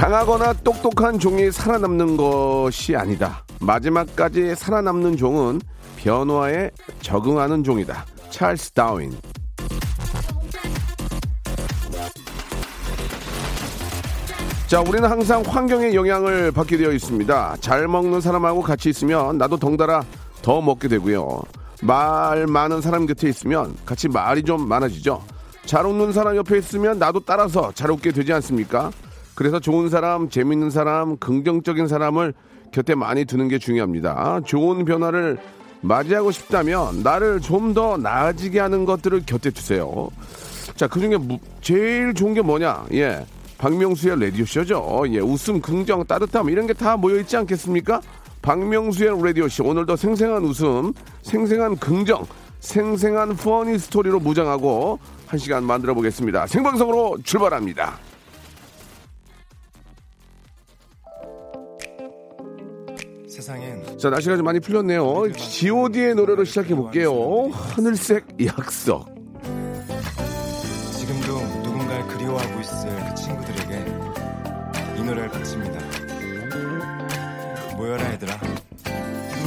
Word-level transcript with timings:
강하거나 0.00 0.54
똑똑한 0.64 1.18
종이 1.18 1.52
살아남는 1.52 2.16
것이 2.16 2.96
아니다 2.96 3.44
마지막까지 3.60 4.54
살아남는 4.54 5.18
종은 5.18 5.60
변화에 5.98 6.70
적응하는 7.02 7.62
종이다 7.62 8.06
찰스 8.30 8.70
다윈 8.70 9.12
자, 14.66 14.80
우리는 14.80 15.06
항상 15.06 15.42
환경의 15.44 15.96
영향을 15.96 16.52
받게 16.52 16.76
되어 16.76 16.92
있습니다. 16.92 17.56
잘 17.60 17.88
먹는 17.88 18.20
사람하고 18.20 18.62
같이 18.62 18.88
있으면 18.88 19.36
나도 19.36 19.56
덩달아 19.56 20.04
더 20.42 20.60
먹게 20.60 20.86
되고요. 20.86 21.42
말 21.82 22.46
많은 22.46 22.80
사람 22.80 23.04
곁에 23.04 23.28
있으면 23.28 23.76
같이 23.84 24.08
말이 24.08 24.44
좀 24.44 24.68
많아지죠. 24.68 25.24
잘 25.66 25.84
웃는 25.84 26.12
사람 26.12 26.36
옆에 26.36 26.56
있으면 26.58 27.00
나도 27.00 27.18
따라서 27.26 27.72
잘 27.74 27.90
웃게 27.90 28.12
되지 28.12 28.32
않습니까? 28.34 28.92
그래서 29.40 29.58
좋은 29.58 29.88
사람, 29.88 30.28
재밌는 30.28 30.68
사람, 30.68 31.16
긍정적인 31.16 31.88
사람을 31.88 32.34
곁에 32.72 32.94
많이 32.94 33.24
두는 33.24 33.48
게 33.48 33.58
중요합니다. 33.58 34.42
좋은 34.44 34.84
변화를 34.84 35.38
맞이하고 35.80 36.30
싶다면 36.30 37.02
나를 37.02 37.40
좀 37.40 37.72
더 37.72 37.96
나아지게 37.96 38.60
하는 38.60 38.84
것들을 38.84 39.22
곁에 39.24 39.48
두세요. 39.48 40.10
자, 40.76 40.86
그 40.86 41.00
중에 41.00 41.16
제일 41.62 42.12
좋은 42.12 42.34
게 42.34 42.42
뭐냐? 42.42 42.84
예. 42.92 43.24
박명수의 43.56 44.20
라디오쇼죠. 44.20 45.04
예, 45.12 45.20
웃음, 45.20 45.62
긍정, 45.62 46.04
따뜻함, 46.04 46.50
이런 46.50 46.66
게 46.66 46.74
다 46.74 46.98
모여있지 46.98 47.38
않겠습니까? 47.38 48.02
박명수의 48.42 49.22
라디오쇼. 49.24 49.64
오늘도 49.64 49.96
생생한 49.96 50.44
웃음, 50.44 50.92
생생한 51.22 51.78
긍정, 51.78 52.26
생생한 52.58 53.36
퍼니 53.36 53.78
스토리로 53.78 54.20
무장하고 54.20 54.98
한 55.26 55.38
시간 55.38 55.64
만들어 55.64 55.94
보겠습니다. 55.94 56.46
생방송으로 56.46 57.16
출발합니다. 57.24 58.09
자, 64.00 64.08
날씨가 64.08 64.36
좀 64.36 64.46
많이 64.46 64.60
풀렸네요. 64.60 65.30
GOD의 65.32 66.14
노래로 66.14 66.44
시작해 66.44 66.74
볼게요. 66.74 67.50
하늘색 67.52 68.24
약속. 68.46 69.04
지금도 70.98 71.38
누군가를 71.62 72.06
그리워하고 72.06 72.60
있을 72.60 72.88
그 73.08 73.14
친구들에게 73.14 73.84
이 74.96 75.02
노래를 75.02 75.28
바칩니다. 75.28 75.78
모여라 77.76 78.12
얘들아. 78.12 78.40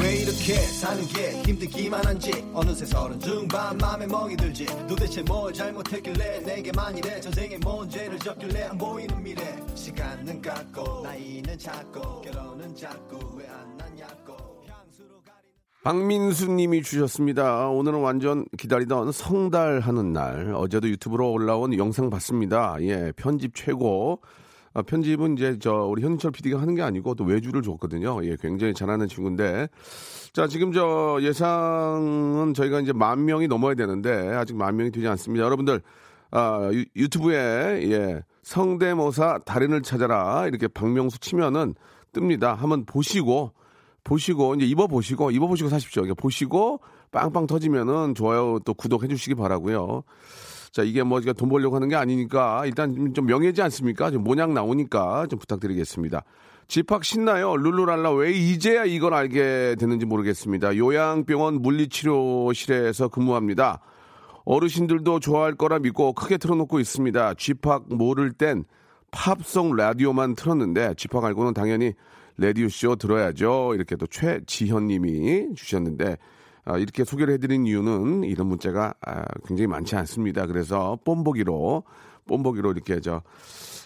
왜 0.04 0.16
이렇게 0.18 0.54
사는 0.56 1.04
게 1.08 1.31
힘들기만 1.44 2.06
한지 2.06 2.31
어느새 2.53 2.85
서른 2.85 3.20
중반 3.20 3.78
맘에 3.78 4.06
멍이 4.06 4.35
들지 4.35 4.66
도대체 4.88 5.22
뭘 5.24 5.53
잘못했길래 5.53 6.41
내게만 6.41 6.97
이래 6.97 7.22
전생에 7.22 7.58
뭔 7.59 7.90
죄를 7.90 8.20
졌길래 8.20 8.64
안 8.64 8.78
보이는 8.78 9.24
미래 9.24 9.56
시간은 9.75 10.41
갔고 10.41 11.02
나이는 11.03 11.58
작고 11.58 12.22
결혼은 12.22 12.75
자꾸 12.75 13.18
왜안 13.38 13.78
났냐고 13.78 14.43
박민수 15.84 16.50
님이 16.50 16.82
주셨습니다. 16.82 17.68
오늘은 17.68 18.00
완전 18.00 18.46
기다리던 18.58 19.12
성달 19.12 19.82
하는 19.82 20.14
날. 20.14 20.54
어제도 20.56 20.88
유튜브로 20.88 21.30
올라온 21.30 21.78
영상 21.78 22.10
봤습니다. 22.10 22.78
예, 22.80 23.12
편집 23.18 23.54
최고. 23.54 24.22
아, 24.74 24.82
편집은 24.82 25.38
이제 25.38 25.60
저 25.60 25.74
우리 25.74 26.02
현철 26.02 26.32
PD가 26.32 26.62
하는 26.62 26.74
게 26.76 26.82
아니고 26.82 27.16
또 27.16 27.26
외주를 27.26 27.62
줬거든요. 27.64 28.24
예, 28.24 28.38
굉장히 28.40 28.74
잘하는 28.74 29.10
친구인데. 29.10 29.68
자, 30.32 30.48
지금 30.48 30.72
저 30.72 31.18
예상은 31.22 32.54
저희가 32.54 32.80
이제 32.80 32.94
만 32.94 33.26
명이 33.26 33.50
넘어야 33.50 33.76
되는데 33.76 34.10
아직 34.36 34.56
만 34.56 34.78
명이 34.78 34.92
되지 34.92 35.06
않습니다. 35.10 35.44
여러분들 35.44 35.82
아, 36.32 36.70
유, 36.72 36.86
유튜브에 36.96 37.92
예, 37.92 38.24
성대모사 38.42 39.40
달인을 39.46 39.82
찾아라 39.82 40.48
이렇게 40.48 40.70
박명수 40.70 41.20
치면은 41.20 41.76
뜹니다. 42.14 42.56
한번 42.56 42.86
보시고 42.86 43.52
보시고 44.03 44.56
이제 44.56 44.66
입어 44.66 44.88
보시고 44.88 45.31
입어 45.31 45.47
보시고 45.47 45.69
사십시오. 45.69 46.03
이게 46.03 46.14
보시고 46.14 46.80
빵빵 47.12 47.47
터지면은 47.47 48.16
좋아요 48.16 48.59
또 48.66 48.74
구독해 48.74 49.08
주시기 49.08 49.36
바라고요. 49.36 50.03
자 50.72 50.84
이게 50.84 51.03
뭐 51.03 51.19
돈 51.22 51.50
벌려고 51.50 51.75
하는 51.75 51.88
게 51.88 51.96
아니니까 51.96 52.66
일단 52.66 53.14
좀 53.14 53.25
명예지 53.25 53.62
않습니까? 53.62 54.12
좀 54.12 54.24
모양 54.24 54.53
나오니까 54.53 55.28
좀 55.28 55.40
부탁드리겠습니다. 55.40 56.24
집합 56.68 57.06
신나요? 57.06 57.56
룰루랄라 57.56 58.12
왜 58.14 58.31
이제야 58.31 58.86
이걸 58.86 59.14
알게 59.14 59.75
됐는지 59.80 60.06
모르겠습니다. 60.06 60.75
요양병원 60.75 61.62
물리치료실에서 61.62 63.09
근무합니다. 63.09 63.80
어르신들도 64.46 65.20
좋아할 65.20 65.56
거라 65.56 65.80
믿고 65.80 66.14
크게 66.14 66.38
틀어놓고 66.38 66.80
있습니다. 66.80 67.35
쥐팍 67.35 67.85
모를 67.90 68.31
땐 68.31 68.66
팝송 69.12 69.75
라디오만 69.75 70.35
틀었는데 70.35 70.96
쥐팍 70.97 71.24
알고는 71.24 71.53
당연히 71.53 71.94
라디오쇼 72.38 72.96
들어야죠. 72.96 73.74
이렇게 73.76 73.96
또 73.96 74.08
최지현 74.08 74.88
님이 74.88 75.54
주셨는데 75.56 76.18
아, 76.66 76.78
이렇게 76.78 77.04
소개를 77.04 77.34
해드린 77.34 77.66
이유는 77.66 78.24
이런 78.24 78.48
문자가 78.48 78.94
아, 79.06 79.26
굉장히 79.46 79.68
많지 79.68 79.96
않습니다. 79.96 80.46
그래서 80.46 80.98
본보기로 81.03 81.84
본보기로 82.28 82.72
이렇게 82.72 83.00
저 83.02 83.22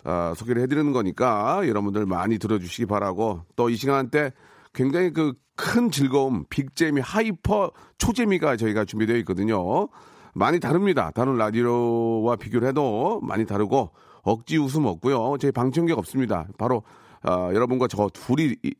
아, 0.03 0.34
소개를 0.35 0.62
해드리는 0.63 0.91
거니까 0.91 1.68
여러분들 1.68 2.06
많이 2.06 2.38
들어주시기 2.38 2.85
바라고 2.85 3.41
또 3.56 3.69
이 3.69 3.75
시간 3.75 4.09
때 4.09 4.31
굉장히 4.74 5.12
그 5.12 5.34
큰 5.58 5.90
즐거움, 5.90 6.46
빅재미, 6.50 7.02
hyper 7.01 7.72
초재미가 7.97 8.56
저희가 8.58 8.85
준비되어 8.85 9.18
있거든요. 9.18 9.90
많이 10.34 10.59
다릅니다. 10.59 11.12
다른 11.14 11.35
라디오와 11.35 12.35
비교를 12.35 12.69
해도 12.69 13.19
많이 13.24 13.46
다르고 13.46 13.90
억지 14.22 14.58
웃음 14.58 14.85
없고요. 14.85 15.38
저희 15.40 15.52
방청객 15.52 15.97
없습니다. 15.97 16.47
바로 16.59 16.84
아, 17.27 17.51
여러분과 17.53 17.88
저 17.89 18.09
둘이 18.13 18.55
이- 18.63 18.73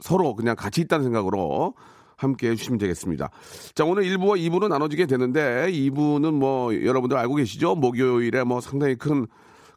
서로 0.00 0.34
그냥 0.34 0.56
같이 0.56 0.82
있다는 0.82 1.04
생각으로 1.04 1.74
함께 2.16 2.50
해주시면 2.50 2.78
되겠습니다. 2.78 3.30
자, 3.74 3.84
오늘 3.84 4.02
1부와 4.04 4.38
2부로 4.38 4.68
나눠지게 4.68 5.06
되는데 5.06 5.66
2부는 5.70 6.34
뭐 6.34 6.74
여러분들 6.74 7.16
알고 7.16 7.36
계시죠? 7.36 7.74
목요일에 7.76 8.44
뭐 8.44 8.60
상당히 8.60 8.94
큰 8.96 9.26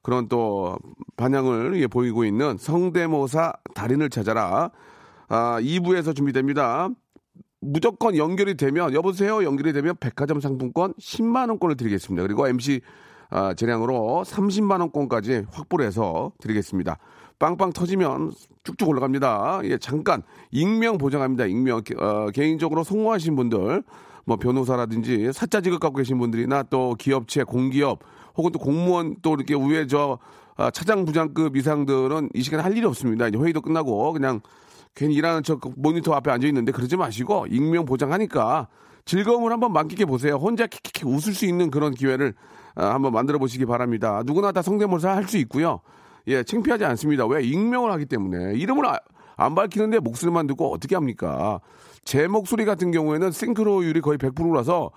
그런 0.03 0.27
또 0.27 0.77
반향을 1.15 1.79
예, 1.81 1.87
보이고 1.87 2.25
있는 2.25 2.57
성대모사 2.57 3.53
달인을 3.73 4.09
찾아라. 4.09 4.71
아, 5.29 5.57
2부에서 5.61 6.15
준비됩니다. 6.15 6.89
무조건 7.61 8.15
연결이 8.17 8.55
되면 8.55 8.93
여보세요 8.93 9.43
연결이 9.43 9.73
되면 9.73 9.95
백화점 9.99 10.39
상품권 10.39 10.93
10만 10.99 11.49
원권을 11.49 11.75
드리겠습니다. 11.77 12.23
그리고 12.23 12.47
MC 12.47 12.81
아, 13.29 13.53
재량으로 13.53 14.23
30만 14.25 14.79
원권까지 14.81 15.45
확보를 15.51 15.85
해서 15.85 16.31
드리겠습니다. 16.39 16.97
빵빵 17.39 17.73
터지면 17.73 18.31
쭉쭉 18.63 18.89
올라갑니다. 18.89 19.61
예, 19.65 19.77
잠깐 19.77 20.23
익명 20.51 20.97
보장합니다. 20.97 21.45
익명 21.45 21.81
어, 21.97 22.29
개인적으로 22.31 22.83
송호하신 22.83 23.35
분들 23.35 23.83
뭐 24.25 24.37
변호사라든지 24.37 25.31
사자 25.33 25.61
직업 25.61 25.79
갖고 25.79 25.97
계신 25.97 26.17
분들이나 26.17 26.63
또 26.63 26.95
기업체 26.97 27.43
공기업 27.43 27.99
혹은 28.35 28.51
또 28.51 28.59
공무원 28.59 29.15
또 29.21 29.35
이렇게 29.35 29.53
위에 29.55 29.87
저 29.87 30.17
아, 30.55 30.71
차장 30.71 31.05
부장급 31.05 31.55
이상들은 31.55 32.31
이 32.33 32.41
시간에 32.41 32.63
할 32.63 32.75
일이 32.75 32.85
없습니다. 32.85 33.27
이제 33.27 33.37
회의도 33.37 33.61
끝나고 33.61 34.11
그냥 34.13 34.41
괜히 34.95 35.13
일하는 35.13 35.43
저 35.43 35.59
모니터 35.75 36.13
앞에 36.13 36.31
앉아 36.31 36.47
있는데 36.47 36.71
그러지 36.71 36.97
마시고 36.97 37.45
익명 37.51 37.85
보장하니까 37.85 38.67
즐거움을 39.05 39.51
한번 39.51 39.71
만끽해 39.71 40.05
보세요. 40.05 40.35
혼자 40.35 40.65
킥킥킥 40.65 41.07
웃을 41.07 41.33
수 41.33 41.45
있는 41.45 41.69
그런 41.69 41.93
기회를 41.93 42.33
아, 42.75 42.87
한번 42.95 43.13
만들어 43.13 43.37
보시기 43.37 43.65
바랍니다. 43.65 44.23
누구나 44.25 44.51
다 44.51 44.63
성대모사 44.63 45.15
할 45.15 45.27
수 45.27 45.37
있고요. 45.37 45.81
예, 46.27 46.43
창피하지 46.43 46.85
않습니다. 46.85 47.25
왜 47.25 47.43
익명을 47.43 47.91
하기 47.93 48.05
때문에 48.05 48.55
이름을 48.55 48.85
아- 48.85 48.99
안 49.37 49.55
밝히는데 49.55 49.99
목소리만 49.99 50.47
듣고 50.47 50.73
어떻게 50.73 50.95
합니까? 50.95 51.59
제 52.03 52.27
목소리 52.27 52.65
같은 52.65 52.91
경우에는 52.91 53.31
싱크로율이 53.31 54.01
거의 54.01 54.17
100%라서 54.17 54.91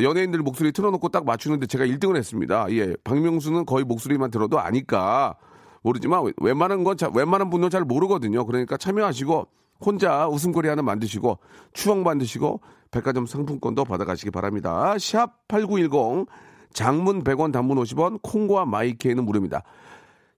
연예인들 0.00 0.40
목소리 0.40 0.72
틀어놓고 0.72 1.08
딱 1.10 1.24
맞추는데 1.24 1.66
제가 1.66 1.86
1등을 1.86 2.16
했습니다. 2.16 2.66
예, 2.70 2.96
박명수는 3.04 3.64
거의 3.64 3.84
목소리만 3.84 4.30
들어도 4.30 4.58
아니까 4.58 5.36
모르지만 5.82 6.32
웬만한 6.38 6.82
건 6.82 6.96
자, 6.96 7.10
웬만한 7.14 7.50
분은 7.50 7.70
잘 7.70 7.84
모르거든요. 7.84 8.44
그러니까 8.44 8.76
참여하시고 8.76 9.46
혼자 9.84 10.26
웃음거리 10.28 10.68
하나 10.68 10.82
만드시고 10.82 11.38
추억 11.72 11.98
만드시고 11.98 12.60
백화점 12.90 13.26
상품권도 13.26 13.84
받아가시기 13.84 14.30
바랍니다. 14.30 14.94
샵 14.98 15.46
8910 15.48 16.26
장문 16.72 17.22
100원 17.22 17.52
단문 17.52 17.78
50원 17.78 18.18
콩과 18.22 18.66
마이케이는 18.66 19.24
무료입니다. 19.24 19.62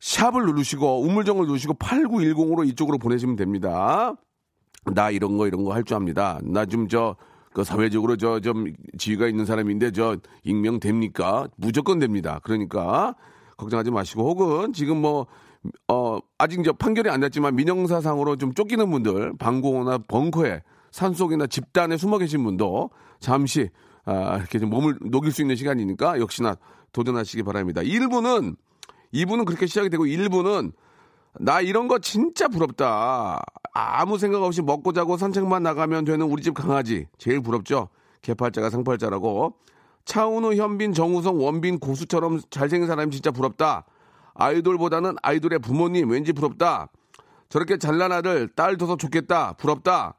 샵을 0.00 0.44
누르시고 0.46 1.02
우물정을 1.02 1.46
누르시고 1.46 1.74
8910으로 1.74 2.66
이쪽으로 2.68 2.98
보내시면 2.98 3.36
됩니다. 3.36 4.14
나 4.84 5.10
이런 5.10 5.36
거 5.36 5.46
이런 5.46 5.64
거 5.64 5.72
할 5.72 5.84
줄 5.84 5.96
압니다. 5.96 6.38
나 6.44 6.64
좀 6.66 6.88
저 6.88 7.16
그 7.52 7.64
사회적으로 7.64 8.16
저 8.18 8.38
좀 8.40 8.72
지위가 8.98 9.26
있는 9.28 9.46
사람인데 9.46 9.90
저 9.92 10.18
익명 10.44 10.78
됩니까? 10.78 11.48
무조건 11.56 11.98
됩니다. 11.98 12.38
그러니까 12.44 13.14
걱정하지 13.56 13.90
마시고 13.90 14.28
혹은 14.28 14.74
지금 14.74 15.00
뭐 15.00 15.26
어, 15.88 16.18
아직 16.38 16.60
이제 16.60 16.70
판결이 16.70 17.08
안 17.08 17.20
났지만 17.20 17.56
민형사상으로 17.56 18.36
좀 18.36 18.52
쫓기는 18.52 18.88
분들, 18.90 19.32
방공호나 19.38 19.98
벙커에 20.06 20.62
산속이나 20.92 21.46
집단에 21.46 21.96
숨어 21.96 22.18
계신 22.18 22.44
분도 22.44 22.90
잠시 23.20 23.70
아, 24.04 24.36
이렇게 24.36 24.58
좀 24.58 24.68
몸을 24.70 24.98
녹일 25.00 25.32
수 25.32 25.40
있는 25.42 25.56
시간이니까 25.56 26.20
역시나 26.20 26.56
도전하시기 26.92 27.42
바랍니다. 27.42 27.80
1부는 27.80 28.54
2부는 29.12 29.44
그렇게 29.44 29.66
시작이 29.66 29.90
되고 29.90 30.04
1부는 30.04 30.72
나 31.38 31.60
이런 31.60 31.88
거 31.88 31.98
진짜 31.98 32.48
부럽다. 32.48 33.40
아무 33.72 34.18
생각 34.18 34.42
없이 34.42 34.62
먹고 34.62 34.92
자고 34.92 35.16
산책만 35.16 35.62
나가면 35.62 36.04
되는 36.04 36.26
우리 36.26 36.42
집 36.42 36.54
강아지. 36.54 37.06
제일 37.18 37.40
부럽죠? 37.40 37.88
개팔자가 38.22 38.70
상팔자라고. 38.70 39.54
차은우, 40.06 40.54
현빈, 40.54 40.92
정우성, 40.92 41.42
원빈, 41.42 41.78
고수처럼 41.78 42.40
잘생긴 42.50 42.86
사람이 42.86 43.10
진짜 43.10 43.30
부럽다. 43.30 43.84
아이돌보다는 44.34 45.16
아이돌의 45.22 45.58
부모님 45.58 46.10
왠지 46.10 46.32
부럽다. 46.32 46.88
저렇게 47.48 47.78
잘난 47.78 48.12
아들, 48.12 48.48
딸 48.48 48.76
둬서 48.76 48.96
좋겠다. 48.96 49.54
부럽다. 49.54 50.14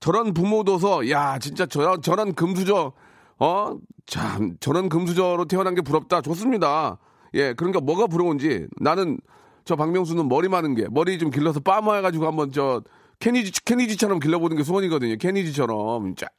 저런 0.00 0.34
부모 0.34 0.64
둬서, 0.64 1.08
야, 1.10 1.38
진짜 1.38 1.66
저런, 1.66 2.02
저런 2.02 2.34
금수저, 2.34 2.92
어? 3.38 3.76
참, 4.06 4.56
저런 4.60 4.88
금수저로 4.88 5.46
태어난 5.46 5.74
게 5.74 5.80
부럽다. 5.80 6.20
좋습니다. 6.22 6.98
예, 7.36 7.52
그러니까 7.52 7.80
뭐가 7.80 8.06
부러운지 8.06 8.66
나는 8.80 9.18
저 9.64 9.76
박명수는 9.76 10.28
머리 10.28 10.48
많은 10.48 10.74
게 10.74 10.86
머리 10.90 11.18
좀 11.18 11.30
길러서 11.30 11.60
빠마 11.60 11.96
해가지고 11.96 12.26
한번 12.26 12.50
저 12.50 12.82
케니지 13.18 13.64
케니지처럼 13.64 14.18
길러보는 14.18 14.56
게 14.56 14.62
소원이거든요. 14.62 15.16
케니지처럼 15.16 16.14
쫙 16.16 16.30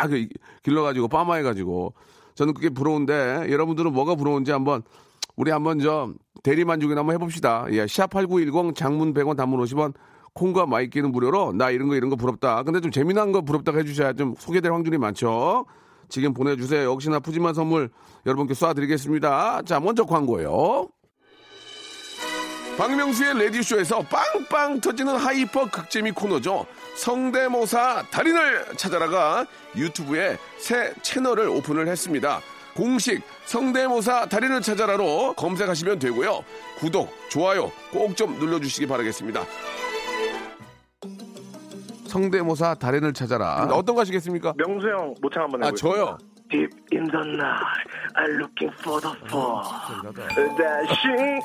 길러가지고 0.63 1.07
빠마 1.07 1.35
해가지고 1.35 1.93
저는 2.35 2.53
그게 2.53 2.69
부러운데 2.69 3.47
여러분들은 3.49 3.93
뭐가 3.93 4.15
부러운지 4.15 4.51
한번 4.51 4.81
우리 5.35 5.51
한번 5.51 5.79
저 5.79 6.13
대리 6.43 6.65
만족이나 6.65 6.99
한번 6.99 7.15
해봅시다. 7.15 7.67
예, 7.71 7.85
샵8910 7.85 8.75
장문 8.75 9.13
100원 9.13 9.37
단문 9.37 9.63
50원 9.63 9.93
콩과 10.33 10.65
마이K는 10.65 11.11
무료로 11.11 11.53
나 11.53 11.69
이런 11.69 11.87
거 11.89 11.95
이런 11.95 12.09
거 12.09 12.15
부럽다. 12.15 12.63
근데 12.63 12.79
좀 12.79 12.91
재미난 12.91 13.31
거 13.31 13.41
부럽다고 13.41 13.77
해주셔야 13.79 14.13
좀 14.13 14.33
소개될 14.37 14.71
확률이 14.71 14.97
많죠. 14.97 15.65
지금 16.09 16.33
보내주세요. 16.33 16.89
역시나 16.91 17.19
푸짐한 17.19 17.53
선물 17.53 17.89
여러분께 18.25 18.53
쏴드리겠습니다. 18.53 19.65
자, 19.65 19.79
먼저 19.79 20.05
광고예요. 20.05 20.87
박명수의 22.77 23.39
라디오쇼에서 23.39 24.01
빵빵 24.03 24.81
터지는 24.81 25.15
hyper 25.15 25.69
극재미 25.69 26.11
코너죠. 26.11 26.65
성대모사 26.95 28.05
달인을 28.11 28.77
찾아라가 28.77 29.47
유튜브에 29.75 30.37
새 30.59 30.93
채널을 31.01 31.47
오픈을 31.49 31.87
했습니다. 31.87 32.39
공식 32.75 33.23
성대모사 33.45 34.27
달인을 34.27 34.61
찾아라로 34.61 35.33
검색하시면 35.33 35.97
되고요. 35.97 36.43
구독, 36.77 37.11
좋아요 37.29 37.71
꼭 37.91 38.15
좀 38.15 38.37
눌러주시기 38.37 38.85
바라겠습니다. 38.85 39.43
성대모사 42.07 42.75
달인을 42.75 43.13
찾아라. 43.13 43.67
어떤 43.71 43.95
거 43.95 44.01
하시겠습니까? 44.01 44.53
명수 44.57 44.87
형 44.89 45.13
모창 45.21 45.43
한번 45.43 45.63
아, 45.63 45.67
해보겠습니다. 45.67 45.95
저요. 45.97 46.17
Deep 46.49 46.69
in 46.93 47.03
the 47.11 47.27
night, 47.27 47.89
I'm 48.15 48.39
looking 48.39 48.73
for 48.79 49.01
the 49.01 49.13
fall. 49.25 49.61
Dashing. 50.57 51.41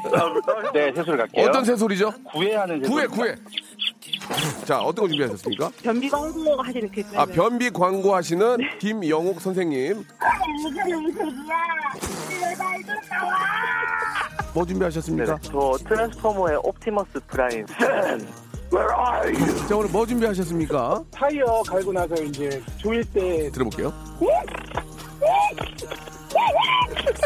네, 0.73 0.93
새소리 0.95 1.17
갈게요. 1.17 1.49
어떤 1.49 1.65
새소리죠? 1.65 2.13
구애하는 2.25 2.83
구해, 2.83 3.07
구해. 3.09 3.35
자, 4.65 4.79
어떤 4.81 5.05
거 5.05 5.09
준비하셨습니까? 5.09 5.71
변비 5.83 6.09
광고 6.09 6.63
하시는 6.63 6.89
그 6.93 7.03
아, 7.17 7.27
변비 7.27 7.71
광고 7.71 8.15
하시는 8.15 8.57
김영옥 8.79 9.41
선생님. 9.41 10.05
뭐 14.55 14.65
준비하셨습니까? 14.65 15.39
저 15.43 15.73
트랜스포머의 15.89 16.59
옵티머스 16.63 17.21
프라임. 17.27 17.67
Where 18.73 18.91
are 18.97 19.29
you? 19.29 19.69
자, 19.69 19.77
오늘 19.77 19.91
뭐 19.91 20.07
준비하셨습니까? 20.07 21.05
타이어 21.11 21.63
갈고 21.63 21.93
나서 21.93 22.15
이제 22.23 22.63
조일 22.79 23.05
때 23.05 23.51
들어볼게요. 23.51 23.93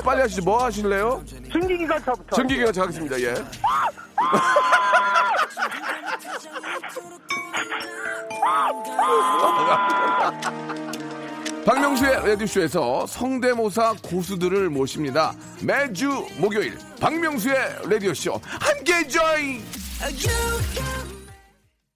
빨리 0.04 0.20
하시죠. 0.22 0.43
뭐 0.43 0.64
하실래요? 0.64 1.22
전기기관차부터. 1.52 2.37
전기기관차 2.37 2.73
가겠습니다. 2.73 3.20
예. 3.20 3.34
박명수의 11.64 12.28
라디오쇼에서 12.28 13.06
성대모사 13.06 13.94
고수들을 14.02 14.70
모십니다. 14.70 15.34
매주 15.62 16.25
목요일 16.38 16.78
박명수의 17.00 17.56
라디오쇼 17.90 18.40
함께 18.44 19.06
join! 19.08 19.62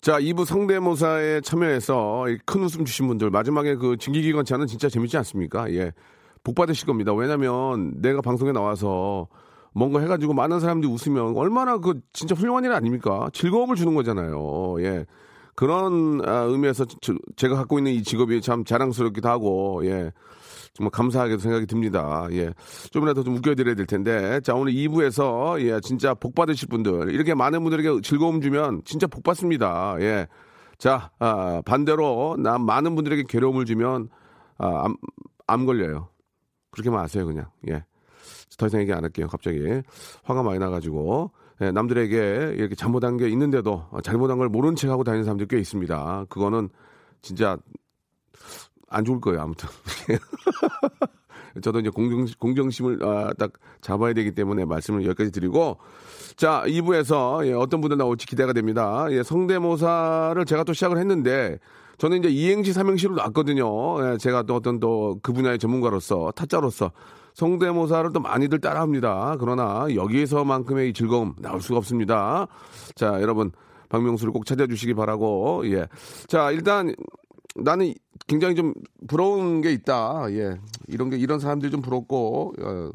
자, 0.00 0.18
2부 0.18 0.46
성대모사에 0.46 1.42
참여해서 1.42 2.28
이큰 2.30 2.62
웃음 2.62 2.84
주신 2.86 3.06
분들, 3.08 3.28
마지막에 3.30 3.74
그 3.74 3.98
진기기관 3.98 4.46
차는 4.46 4.66
진짜 4.66 4.88
재밌지 4.88 5.16
않습니까? 5.18 5.70
예. 5.74 5.92
복 6.42 6.54
받으실 6.54 6.86
겁니다. 6.86 7.12
왜냐면 7.12 7.92
내가 8.00 8.22
방송에 8.22 8.52
나와서 8.52 9.28
뭔가 9.74 10.00
해가지고 10.00 10.32
많은 10.32 10.58
사람들이 10.58 10.90
웃으면 10.90 11.36
얼마나 11.36 11.76
그 11.76 12.00
진짜 12.14 12.34
훌륭한 12.34 12.64
일 12.64 12.72
아닙니까? 12.72 13.28
즐거움을 13.34 13.76
주는 13.76 13.94
거잖아요. 13.94 14.76
예. 14.82 15.04
그런 15.54 16.22
아, 16.26 16.44
의미에서 16.44 16.86
저- 17.02 17.14
제가 17.36 17.54
갖고 17.56 17.78
있는 17.78 17.92
이 17.92 18.02
직업이 18.02 18.40
참 18.40 18.64
자랑스럽기도 18.64 19.28
하고, 19.28 19.82
예. 19.84 20.12
정말 20.72 20.90
감사하게도 20.90 21.40
생각이 21.40 21.66
듭니다. 21.66 22.28
예. 22.32 22.52
좀이라도 22.90 23.24
좀 23.24 23.36
웃겨드려야 23.36 23.74
될 23.74 23.86
텐데. 23.86 24.40
자, 24.40 24.54
오늘 24.54 24.72
2부에서, 24.72 25.60
예, 25.62 25.80
진짜 25.80 26.14
복 26.14 26.34
받으실 26.34 26.68
분들, 26.68 27.12
이렇게 27.12 27.34
많은 27.34 27.62
분들에게 27.62 28.00
즐거움 28.02 28.40
주면 28.40 28.82
진짜 28.84 29.06
복 29.06 29.22
받습니다. 29.22 29.96
예. 30.00 30.26
자, 30.78 31.10
아, 31.18 31.60
반대로, 31.64 32.36
나 32.38 32.58
많은 32.58 32.94
분들에게 32.94 33.24
괴로움을 33.28 33.64
주면, 33.64 34.08
아, 34.58 34.84
암, 34.84 34.96
암 35.46 35.66
걸려요. 35.66 36.08
그렇게만 36.70 37.00
아세요, 37.00 37.26
그냥. 37.26 37.46
예. 37.68 37.84
더 38.56 38.66
이상 38.66 38.80
얘기 38.80 38.92
안 38.92 39.02
할게요, 39.02 39.26
갑자기. 39.28 39.82
화가 40.24 40.42
많이 40.42 40.58
나가지고. 40.58 41.32
예, 41.62 41.70
남들에게 41.72 42.54
이렇게 42.56 42.74
잘못한 42.74 43.16
게 43.16 43.28
있는데도 43.28 43.86
잘못한 44.02 44.38
걸 44.38 44.48
모른 44.48 44.76
척 44.76 44.90
하고 44.90 45.04
다니는 45.04 45.24
사람들 45.24 45.46
꽤 45.46 45.58
있습니다. 45.58 46.26
그거는 46.30 46.70
진짜 47.20 47.58
안 48.90 49.04
좋을 49.04 49.20
거예요, 49.20 49.40
아무튼. 49.40 49.68
저도 51.62 51.80
이제 51.80 51.90
공정, 51.90 52.26
공정심을 52.38 53.02
아, 53.02 53.32
딱 53.38 53.52
잡아야 53.80 54.12
되기 54.12 54.32
때문에 54.32 54.64
말씀을 54.64 55.04
여기까지 55.04 55.32
드리고 55.32 55.78
자 56.36 56.62
2부에서 56.66 57.44
예, 57.46 57.52
어떤 57.52 57.80
분들 57.80 57.96
나올지 57.96 58.26
기대가 58.26 58.52
됩니다. 58.52 59.06
예, 59.10 59.22
성대모사를 59.22 60.44
제가 60.44 60.64
또 60.64 60.72
시작을 60.72 60.98
했는데 60.98 61.58
저는 61.98 62.18
이제 62.18 62.28
이행시 62.28 62.72
삼행시로 62.72 63.14
놨거든요. 63.16 64.12
예, 64.12 64.16
제가 64.18 64.44
또 64.44 64.54
어떤 64.54 64.78
또 64.78 65.18
그 65.22 65.32
분야의 65.32 65.58
전문가로서 65.58 66.32
타짜로서 66.36 66.92
성대모사를 67.34 68.12
또 68.12 68.20
많이들 68.20 68.60
따라합니다. 68.60 69.36
그러나 69.40 69.86
여기에서만큼의 69.92 70.90
이 70.90 70.92
즐거움 70.92 71.34
나올 71.38 71.60
수가 71.60 71.78
없습니다. 71.78 72.46
자 72.94 73.20
여러분 73.20 73.50
박명수를 73.88 74.32
꼭 74.32 74.46
찾아주시기 74.46 74.94
바라고 74.94 75.62
예. 75.66 75.88
자 76.28 76.52
일단 76.52 76.94
나는 77.56 77.92
굉장히 78.26 78.54
좀 78.54 78.74
부러운 79.08 79.60
게 79.60 79.72
있다. 79.72 80.26
예. 80.30 80.58
이런 80.88 81.10
게, 81.10 81.16
이런 81.16 81.40
사람들이 81.40 81.70
좀 81.70 81.82
부럽고, 81.82 82.54
어, 82.60 82.90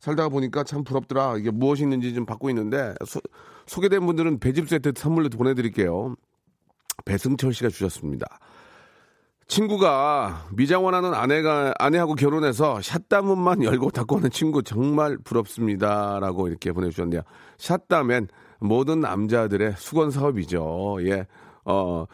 살다가 0.00 0.28
보니까 0.28 0.64
참 0.64 0.84
부럽더라. 0.84 1.36
이게 1.38 1.50
무엇이 1.50 1.82
있는지 1.82 2.14
좀 2.14 2.26
받고 2.26 2.50
있는데, 2.50 2.94
소, 3.06 3.20
소개된 3.66 4.04
분들은 4.06 4.38
배즙 4.40 4.68
세트 4.68 4.92
선물로 4.96 5.28
보내드릴게요. 5.30 6.14
배승철 7.04 7.52
씨가 7.52 7.70
주셨습니다. 7.70 8.26
친구가 9.48 10.46
미장원하는 10.52 11.14
아내가, 11.14 11.74
아내하고 11.78 12.14
결혼해서 12.14 12.80
샷다문만 12.80 13.62
열고 13.64 13.90
닫고 13.90 14.16
하는 14.16 14.30
친구 14.30 14.62
정말 14.62 15.18
부럽습니다. 15.18 16.20
라고 16.20 16.48
이렇게 16.48 16.72
보내주셨는데요. 16.72 17.22
샷다맨 17.58 18.28
모든 18.60 19.00
남자들의 19.00 19.74
수건 19.76 20.10
사업이죠. 20.10 20.98
예. 21.02 21.26
어, 21.64 22.06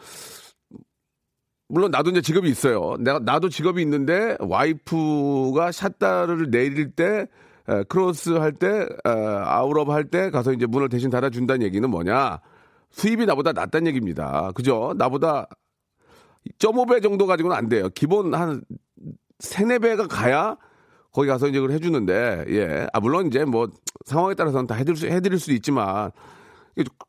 물론 1.69 1.91
나도 1.91 2.09
이제 2.09 2.21
직업이 2.21 2.49
있어요. 2.49 2.95
내가 2.99 3.19
나도 3.19 3.49
직업이 3.49 3.81
있는데 3.83 4.35
와이프가 4.39 5.71
샷다를 5.71 6.49
내릴 6.49 6.91
때 6.91 7.27
에, 7.67 7.83
close 7.83 8.31
할 8.31 8.53
때, 8.53 8.87
아웃업 9.05 9.89
할 9.89 10.09
때 10.09 10.31
가서 10.31 10.51
이제 10.51 10.65
문을 10.65 10.89
대신 10.89 11.11
닫아준다는 11.11 11.61
얘기는 11.61 11.87
뭐냐? 11.87 12.39
수입이 12.89 13.27
나보다 13.27 13.53
낫다는 13.53 13.87
얘기입니다. 13.87 14.51
그죠? 14.55 14.93
나보다 14.97 15.47
0.5배 16.57 17.03
정도 17.03 17.27
가지고는 17.27 17.55
안 17.55 17.69
돼요. 17.69 17.89
기본 17.93 18.33
한 18.33 18.63
3, 19.39 19.67
4배가 19.67 20.07
가야 20.09 20.57
거기 21.11 21.27
가서 21.27 21.47
이제 21.47 21.59
그걸 21.59 21.75
해주는데, 21.75 22.45
예. 22.49 22.87
아, 22.93 22.99
물론 22.99 23.27
이제 23.27 23.45
뭐 23.45 23.67
상황에 24.05 24.33
따라서는 24.33 24.65
다 24.65 24.73
해드릴 24.75 24.97
수, 24.97 25.07
해드릴 25.07 25.37
수도 25.39 25.53
있지만, 25.53 26.11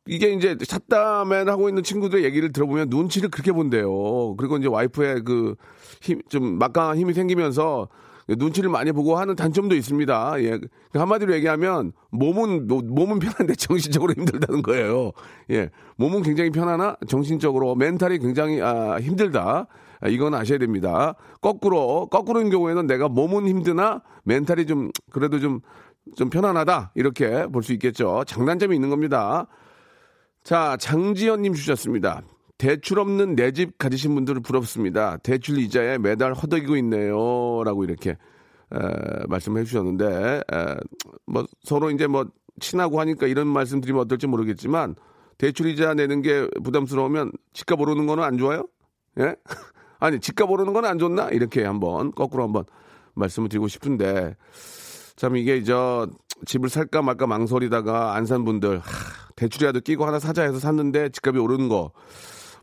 이게 0.06 0.32
이제 0.32 0.56
샷다맨 0.60 1.48
하고 1.48 1.68
있는 1.68 1.82
친구들의 1.82 2.24
얘기를 2.24 2.52
들어보면 2.52 2.88
눈치를 2.90 3.30
그렇게 3.30 3.52
본대요. 3.52 4.36
그리고 4.36 4.56
이제 4.56 4.68
와이프의 4.68 5.22
그 5.24 5.54
힘, 6.00 6.20
좀 6.28 6.58
막강한 6.58 6.96
힘이 6.96 7.12
생기면서 7.14 7.88
눈치를 8.28 8.70
많이 8.70 8.92
보고 8.92 9.16
하는 9.16 9.34
단점도 9.34 9.74
있습니다. 9.74 10.42
예. 10.44 10.60
한마디로 10.92 11.34
얘기하면 11.34 11.92
몸은, 12.10 12.68
몸은 12.68 13.18
편한데 13.18 13.54
정신적으로 13.54 14.12
힘들다는 14.16 14.62
거예요. 14.62 15.12
예. 15.50 15.70
몸은 15.96 16.22
굉장히 16.22 16.50
편하나 16.50 16.96
정신적으로 17.08 17.74
멘탈이 17.74 18.18
굉장히 18.18 18.62
아, 18.62 18.98
힘들다. 19.00 19.66
아, 20.00 20.08
이건 20.08 20.34
아셔야 20.34 20.58
됩니다. 20.58 21.14
거꾸로, 21.40 22.06
거꾸로인 22.06 22.50
경우에는 22.50 22.86
내가 22.86 23.08
몸은 23.08 23.48
힘드나 23.48 24.02
멘탈이 24.24 24.66
좀 24.66 24.90
그래도 25.10 25.40
좀, 25.40 25.60
좀 26.16 26.30
편안하다. 26.30 26.92
이렇게 26.94 27.46
볼 27.46 27.62
수 27.62 27.72
있겠죠. 27.74 28.24
장단점이 28.26 28.74
있는 28.74 28.90
겁니다. 28.90 29.46
자, 30.42 30.76
장지연님 30.78 31.54
주셨습니다. 31.54 32.22
대출 32.58 32.98
없는 32.98 33.34
내 33.36 33.52
집 33.52 33.78
가지신 33.78 34.14
분들을 34.14 34.42
부럽습니다. 34.42 35.16
대출 35.18 35.58
이자에 35.58 35.98
매달 35.98 36.34
허덕이고 36.34 36.76
있네요. 36.76 37.62
라고 37.64 37.84
이렇게 37.84 38.10
에, 38.10 38.78
말씀해 39.28 39.64
주셨는데 39.64 40.42
에, 40.52 40.74
뭐 41.26 41.46
서로 41.62 41.90
이제 41.90 42.06
뭐 42.06 42.26
친하고 42.60 43.00
하니까 43.00 43.26
이런 43.26 43.46
말씀 43.48 43.80
드리면 43.80 44.02
어떨지 44.02 44.26
모르겠지만 44.26 44.94
대출 45.38 45.66
이자 45.68 45.94
내는 45.94 46.20
게 46.20 46.46
부담스러우면 46.62 47.32
집값 47.54 47.80
오르는 47.80 48.06
거는 48.06 48.22
안 48.22 48.36
좋아요? 48.36 48.66
예? 49.18 49.34
아니 49.98 50.20
집값 50.20 50.50
오르는 50.50 50.72
건 50.74 50.84
안 50.84 50.98
좋나? 50.98 51.30
이렇게 51.30 51.64
한번 51.64 52.12
거꾸로 52.12 52.42
한번 52.44 52.64
말씀을 53.14 53.48
드리고 53.48 53.68
싶은데 53.68 54.36
참 55.20 55.36
이게 55.36 55.62
저 55.62 56.08
집을 56.46 56.70
살까 56.70 57.02
말까 57.02 57.26
망설이다가 57.26 58.14
안 58.14 58.24
산 58.24 58.46
분들 58.46 58.78
하, 58.78 58.82
대출이라도 59.36 59.80
끼고 59.80 60.06
하나 60.06 60.18
사자 60.18 60.44
해서 60.44 60.58
샀는데 60.58 61.10
집값이 61.10 61.38
오르는 61.38 61.68
거. 61.68 61.92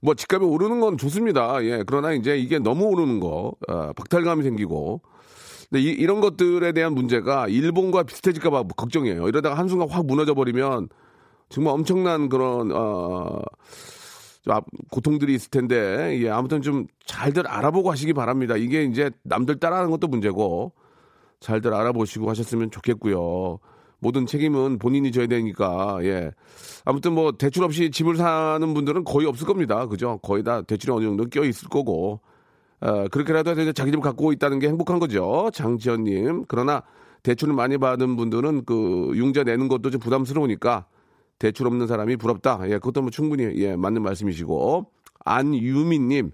뭐 0.02 0.16
집값이 0.16 0.44
오르는 0.44 0.80
건 0.80 0.98
좋습니다. 0.98 1.64
예. 1.66 1.84
그러나 1.86 2.14
이제 2.14 2.36
이게 2.36 2.58
너무 2.58 2.86
오르는 2.86 3.20
거, 3.20 3.54
어, 3.68 3.94
박탈감이 3.96 4.42
생기고. 4.42 5.02
근데 5.70 5.84
이, 5.84 6.04
런 6.08 6.20
것들에 6.20 6.72
대한 6.72 6.96
문제가 6.96 7.48
일본과 7.48 8.02
비슷해질까봐 8.02 8.64
걱정이에요. 8.76 9.28
이러다가 9.28 9.56
한순간 9.56 9.90
확 9.90 10.08
무너져 10.08 10.34
버리면 10.34 10.90
정말 11.50 11.76
엄청난 11.76 12.28
그런 12.28 12.72
어, 12.74 13.40
고통들이 14.90 15.36
있을 15.36 15.52
텐데, 15.52 16.20
예, 16.24 16.30
아무튼 16.32 16.64
좀 16.64 16.88
잘들 17.06 17.46
알아보고 17.46 17.92
하시기 17.92 18.14
바랍니다. 18.14 18.58
이게 18.58 18.84
이제 18.84 19.12
남들 19.22 19.60
따라하는 19.60 19.92
것도 19.92 20.08
문제고, 20.08 20.74
잘들 21.40 21.74
알아보시고 21.74 22.30
하셨으면 22.30 22.72
좋겠고요. 22.72 23.60
모든 24.00 24.26
책임은 24.26 24.78
본인이 24.80 25.12
져야 25.12 25.28
되니까 25.28 26.00
예. 26.04 26.32
아무튼 26.86 27.14
뭐 27.14 27.32
대출 27.32 27.64
없이 27.64 27.90
집을 27.90 28.16
사는 28.16 28.74
분들은 28.74 29.04
거의 29.04 29.28
없을 29.28 29.48
겁니다. 29.48 29.88
그죠? 29.88 30.20
거의 30.22 30.44
다 30.44 30.62
대출이 30.62 30.92
어느 30.92 31.04
정도 31.06 31.26
껴 31.26 31.44
있을 31.44 31.70
거고. 31.70 32.22
어, 32.80 33.08
그렇게라도 33.08 33.60
해서 33.60 33.72
자기 33.72 33.92
집을 33.92 34.04
갖고 34.04 34.32
있다는 34.32 34.60
게 34.60 34.68
행복한 34.68 35.00
거죠. 35.00 35.50
장지현님. 35.52 36.46
그러나 36.48 36.84
대출을 37.24 37.56
많이 37.56 37.78
받은 37.80 38.16
분들은 38.16 38.66
그 38.66 39.12
융자 39.16 39.44
내는 39.44 39.68
것도 39.68 39.90
좀 39.90 40.00
부담스러우니까 40.00 40.86
대출 41.40 41.66
없는 41.68 41.88
사람이 41.88 42.18
부럽다. 42.18 42.62
예 42.66 42.76
그것도 42.76 43.02
뭐 43.02 43.10
충분히 43.10 43.46
예 43.62 43.76
맞는 43.76 44.04
말씀이시고. 44.04 44.92
안유미님 45.26 46.32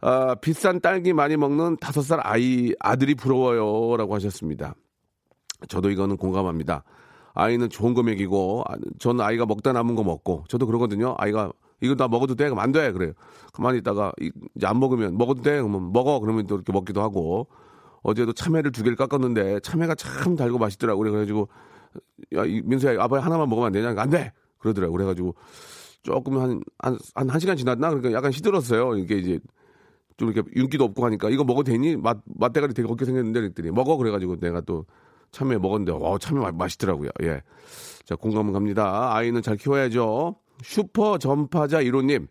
아, 0.00 0.34
비싼 0.36 0.80
딸기 0.80 1.12
많이 1.12 1.36
먹는 1.36 1.76
다섯 1.80 2.02
살 2.02 2.20
아이 2.22 2.72
아들이 2.80 3.14
부러워요라고 3.14 4.14
하셨습니다. 4.14 4.74
저도 5.68 5.90
이거는 5.90 6.16
공감합니다. 6.16 6.84
아이는 7.34 7.68
좋은 7.68 7.94
거 7.94 8.02
먹이고, 8.02 8.64
아, 8.66 8.74
저는 8.98 9.24
아이가 9.24 9.46
먹다 9.46 9.72
남은 9.72 9.94
거 9.94 10.04
먹고, 10.04 10.44
저도 10.48 10.66
그러거든요. 10.66 11.14
아이가 11.18 11.50
이거 11.80 11.94
다 11.94 12.08
먹어도 12.08 12.34
돼? 12.34 12.44
그럼 12.44 12.58
안 12.60 12.72
돼. 12.72 12.90
그래요. 12.92 13.12
가만히 13.52 13.78
있다가 13.78 14.12
이제 14.54 14.66
안 14.66 14.80
먹으면 14.80 15.16
먹어도 15.18 15.42
돼? 15.42 15.60
그러면 15.60 15.92
먹어. 15.92 16.20
그러면 16.20 16.46
또 16.46 16.54
이렇게 16.56 16.72
먹기도 16.72 17.02
하고. 17.02 17.48
어제도 18.02 18.32
참외를 18.32 18.70
두 18.70 18.82
개를 18.82 18.96
깎았는데 18.96 19.60
참외가 19.60 19.94
참 19.94 20.36
달고 20.36 20.58
맛있더라고요. 20.58 21.10
그래가지고 21.10 21.48
야, 22.34 22.42
민수야, 22.64 23.02
아빠 23.02 23.18
하나만 23.18 23.48
먹으면 23.48 23.66
안 23.66 23.72
되냐? 23.72 23.94
안 23.96 24.10
돼! 24.10 24.32
그러더라고요. 24.58 24.96
그래가지고 24.96 25.34
조금 26.02 26.38
한, 26.38 26.60
한, 26.78 26.98
한, 27.14 27.28
한 27.28 27.40
시간 27.40 27.56
지났나? 27.56 27.88
그러니까 27.88 28.12
약간 28.12 28.30
시들었어요. 28.30 28.96
이게 28.96 29.16
이제 29.16 29.40
좀 30.16 30.30
이렇게 30.30 30.48
윤기도 30.56 30.84
없고 30.84 31.04
하니까 31.04 31.28
이거 31.30 31.44
먹어도 31.44 31.70
되니? 31.72 31.96
맛, 31.96 32.18
맛대가리 32.24 32.74
되게 32.74 32.88
없게 32.88 33.04
생겼는데 33.04 33.40
그랬더니 33.40 33.70
먹어. 33.70 33.96
그래가지고 33.96 34.36
내가 34.40 34.60
또 34.62 34.86
참외 35.32 35.58
먹었는데 35.58 35.92
와 35.92 36.16
참외 36.18 36.50
맛있더라고요. 36.52 37.10
예. 37.22 37.42
자 38.04 38.16
공감 38.16 38.52
갑니다. 38.52 39.14
아이는 39.14 39.42
잘 39.42 39.56
키워야죠. 39.56 40.36
슈퍼 40.62 41.18
전파자 41.18 41.80
1호님 41.82 42.28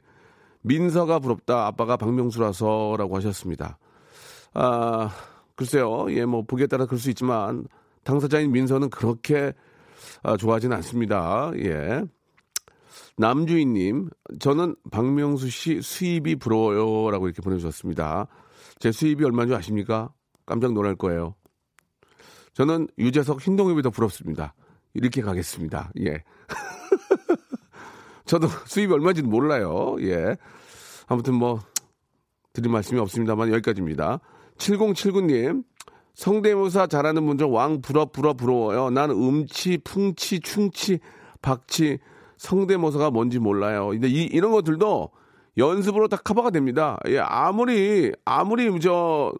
민서가 0.61 1.19
부럽다. 1.19 1.67
아빠가 1.67 1.95
박명수라서라고 1.97 3.15
하셨습니다. 3.17 3.77
아 4.53 5.09
글쎄요. 5.55 6.07
예 6.11 6.25
뭐 6.25 6.41
보기에 6.43 6.67
따라 6.67 6.85
그럴 6.85 6.97
수 6.99 7.09
있지만 7.09 7.67
당사자인 8.03 8.51
민서는 8.51 8.89
그렇게 8.89 9.53
아, 10.23 10.37
좋아하지는 10.37 10.75
않습니다. 10.77 11.51
예. 11.57 12.03
남주인님, 13.17 14.09
저는 14.39 14.75
박명수 14.91 15.49
씨 15.49 15.81
수입이 15.81 16.35
부러워요. 16.35 17.11
라고 17.11 17.27
이렇게 17.27 17.41
보내주셨습니다. 17.41 18.27
제 18.79 18.91
수입이 18.91 19.23
얼마인 19.23 19.47
줄 19.47 19.55
아십니까? 19.55 20.11
깜짝 20.45 20.73
놀랄 20.73 20.95
거예요. 20.95 21.35
저는 22.53 22.87
유재석 22.97 23.41
흰동엽이 23.41 23.81
더 23.81 23.89
부럽습니다. 23.89 24.53
이렇게 24.93 25.21
가겠습니다. 25.21 25.91
예. 26.01 26.23
저도 28.25 28.47
수입이 28.65 28.93
얼마인지는 28.93 29.29
몰라요. 29.29 29.95
예. 29.99 30.35
아무튼 31.07 31.35
뭐, 31.35 31.59
드릴 32.53 32.71
말씀이 32.71 32.99
없습니다만 32.99 33.51
여기까지입니다. 33.53 34.19
7079님, 34.57 35.63
성대모사 36.15 36.87
잘하는 36.87 37.25
분중왕 37.25 37.81
부러 37.81 38.05
부러 38.05 38.33
부러워요. 38.33 38.89
나는 38.89 39.15
음치, 39.15 39.79
풍치, 39.79 40.39
충치, 40.39 40.99
박치, 41.41 41.99
성대모사가 42.37 43.11
뭔지 43.11 43.39
몰라요. 43.39 43.89
근데 43.89 44.07
이, 44.07 44.23
이런 44.25 44.51
것들도 44.51 45.09
연습으로 45.57 46.07
다 46.07 46.17
커버가 46.17 46.49
됩니다. 46.51 46.97
예, 47.07 47.19
아무리, 47.19 48.11
아무리 48.25 48.79
저, 48.79 49.33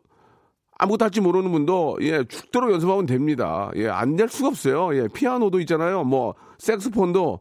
아무것도 0.78 1.06
할 1.06 1.12
줄 1.12 1.24
모르는 1.24 1.52
분도 1.52 1.98
예 2.02 2.24
죽도록 2.26 2.72
연습하면 2.72 3.06
됩니다. 3.06 3.72
예 3.76 3.88
안 3.88 4.16
될 4.18 4.28
수가 4.30 4.50
없어요. 4.50 4.96
예 4.98 5.08
피아노도 5.14 5.60
있잖아요. 5.62 6.04
뭐 6.04 6.36
색스폰도 6.58 7.40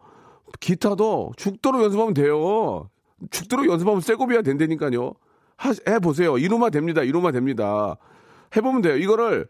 기타도 0.61 1.33
죽도록 1.37 1.83
연습하면 1.83 2.15
돼요. 2.15 2.89
죽도록 3.31 3.67
연습하면 3.69 4.01
쇠고비가 4.01 4.43
된다니까요. 4.43 5.15
하, 5.57 5.73
해보세요. 5.89 6.39
이로만 6.39 6.71
됩니다. 6.71 7.03
이로만 7.03 7.33
됩니다. 7.33 7.97
해보면 8.57 8.83
돼요. 8.83 8.97
이거를 8.97 9.49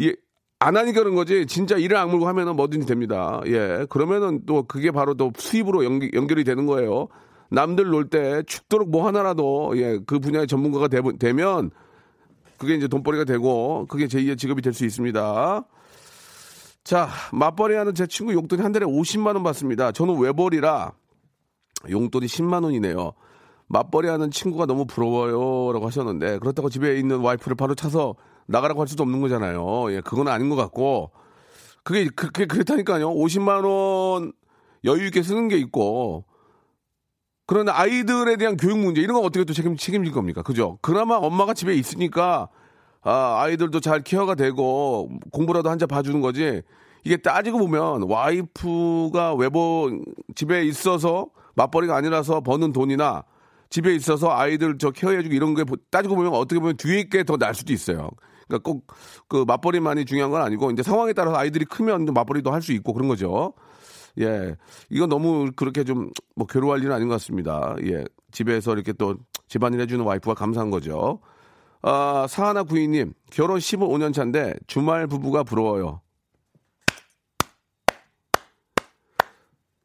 예, 0.00 0.14
안 0.60 0.76
하니까 0.76 1.00
그런 1.02 1.14
거지. 1.14 1.46
진짜 1.46 1.76
일을 1.76 1.96
악물고 1.96 2.26
하면은 2.28 2.56
뭐든지 2.56 2.86
됩니다. 2.86 3.40
예. 3.46 3.86
그러면은 3.88 4.42
또 4.46 4.64
그게 4.64 4.90
바로 4.90 5.14
또 5.14 5.32
수입으로 5.36 5.84
연기, 5.84 6.10
연결이 6.14 6.42
되는 6.44 6.66
거예요. 6.66 7.08
남들 7.50 7.86
놀 7.86 8.08
때 8.10 8.42
죽도록 8.46 8.90
뭐 8.90 9.06
하나라도 9.06 9.72
예, 9.76 9.98
그 10.06 10.18
분야의 10.18 10.46
전문가가 10.48 10.88
되, 10.88 11.00
되면 11.18 11.70
그게 12.58 12.74
이제 12.74 12.88
돈벌이가 12.88 13.24
되고 13.24 13.86
그게 13.88 14.06
제2의 14.06 14.36
직업이 14.36 14.60
될 14.62 14.72
수 14.74 14.84
있습니다. 14.84 15.64
자, 16.84 17.08
맞벌이 17.32 17.74
하는 17.76 17.94
제 17.94 18.06
친구 18.06 18.32
용돈이 18.32 18.62
한 18.62 18.72
달에 18.72 18.84
50만 18.84 19.34
원 19.34 19.42
받습니다. 19.44 19.92
저는 19.92 20.18
외벌이라 20.18 20.92
용돈이 21.88 22.26
10만 22.26 22.64
원이네요. 22.64 23.12
맞벌이 23.68 24.08
하는 24.08 24.30
친구가 24.30 24.66
너무 24.66 24.86
부러워요. 24.86 25.72
라고 25.72 25.86
하셨는데, 25.86 26.38
그렇다고 26.38 26.70
집에 26.70 26.98
있는 26.98 27.18
와이프를 27.20 27.54
바로 27.56 27.74
차서 27.74 28.14
나가라고 28.48 28.80
할 28.80 28.88
수도 28.88 29.02
없는 29.04 29.20
거잖아요. 29.20 29.92
예, 29.92 30.00
그건 30.00 30.28
아닌 30.28 30.48
것 30.50 30.56
같고, 30.56 31.10
그게, 31.84 32.06
그게 32.08 32.46
그렇다니까요. 32.46 33.10
50만 33.10 33.64
원 33.64 34.32
여유 34.84 35.06
있게 35.06 35.22
쓰는 35.22 35.48
게 35.48 35.56
있고, 35.58 36.24
그런데 37.46 37.72
아이들에 37.72 38.36
대한 38.36 38.56
교육 38.56 38.78
문제 38.78 39.00
이런 39.00 39.14
건 39.16 39.24
어떻게 39.24 39.44
또 39.44 39.52
책임, 39.54 39.76
책임질 39.76 40.12
겁니까? 40.12 40.42
그죠? 40.42 40.78
그나마 40.82 41.16
엄마가 41.16 41.54
집에 41.54 41.74
있으니까 41.74 42.48
아, 43.02 43.40
아이들도 43.42 43.80
잘 43.80 44.02
케어가 44.02 44.34
되고 44.34 45.08
공부라도 45.32 45.70
한잔 45.70 45.88
봐주는 45.88 46.20
거지. 46.20 46.60
이게 47.04 47.16
따지고 47.16 47.58
보면 47.58 48.02
와이프가 48.02 49.34
외보 49.34 49.90
집에 50.34 50.64
있어서 50.64 51.28
맞벌이가 51.54 51.96
아니라서 51.96 52.42
버는 52.42 52.72
돈이나 52.74 53.24
집에 53.70 53.94
있어서 53.94 54.30
아이들 54.30 54.76
저 54.78 54.90
케어해주고 54.90 55.34
이런 55.34 55.54
게 55.54 55.64
따지고 55.90 56.16
보면 56.16 56.34
어떻게 56.34 56.60
보면 56.60 56.76
뒤에 56.76 57.04
게 57.08 57.24
더 57.24 57.38
날 57.38 57.54
수도 57.54 57.72
있어요. 57.72 58.10
그러니까 58.48 58.58
꼭 58.70 58.86
그 59.28 59.44
맞벌이만이 59.46 60.04
중요한 60.06 60.30
건 60.30 60.42
아니고 60.42 60.70
이제 60.70 60.82
상황에 60.82 61.12
따라서 61.12 61.36
아이들이 61.36 61.64
크면 61.66 62.06
맞벌이도 62.06 62.50
할 62.52 62.62
수 62.62 62.72
있고 62.72 62.92
그런 62.94 63.08
거죠. 63.08 63.52
예. 64.20 64.56
이건 64.90 65.08
너무 65.10 65.50
그렇게 65.54 65.84
좀 65.84 66.10
뭐 66.36 66.46
괴로워할 66.46 66.82
일은 66.82 66.94
아닌 66.94 67.08
것 67.08 67.14
같습니다. 67.14 67.76
예. 67.84 68.04
집에서 68.32 68.72
이렇게 68.72 68.92
또 68.92 69.16
집안일 69.48 69.80
해주는 69.80 70.04
와이프가 70.04 70.34
감사한 70.34 70.70
거죠. 70.70 71.20
아, 71.82 72.26
사하나 72.28 72.62
구이님, 72.64 73.12
결혼 73.30 73.58
15년 73.58 74.12
차인데 74.12 74.54
주말 74.66 75.06
부부가 75.06 75.42
부러워요. 75.44 76.00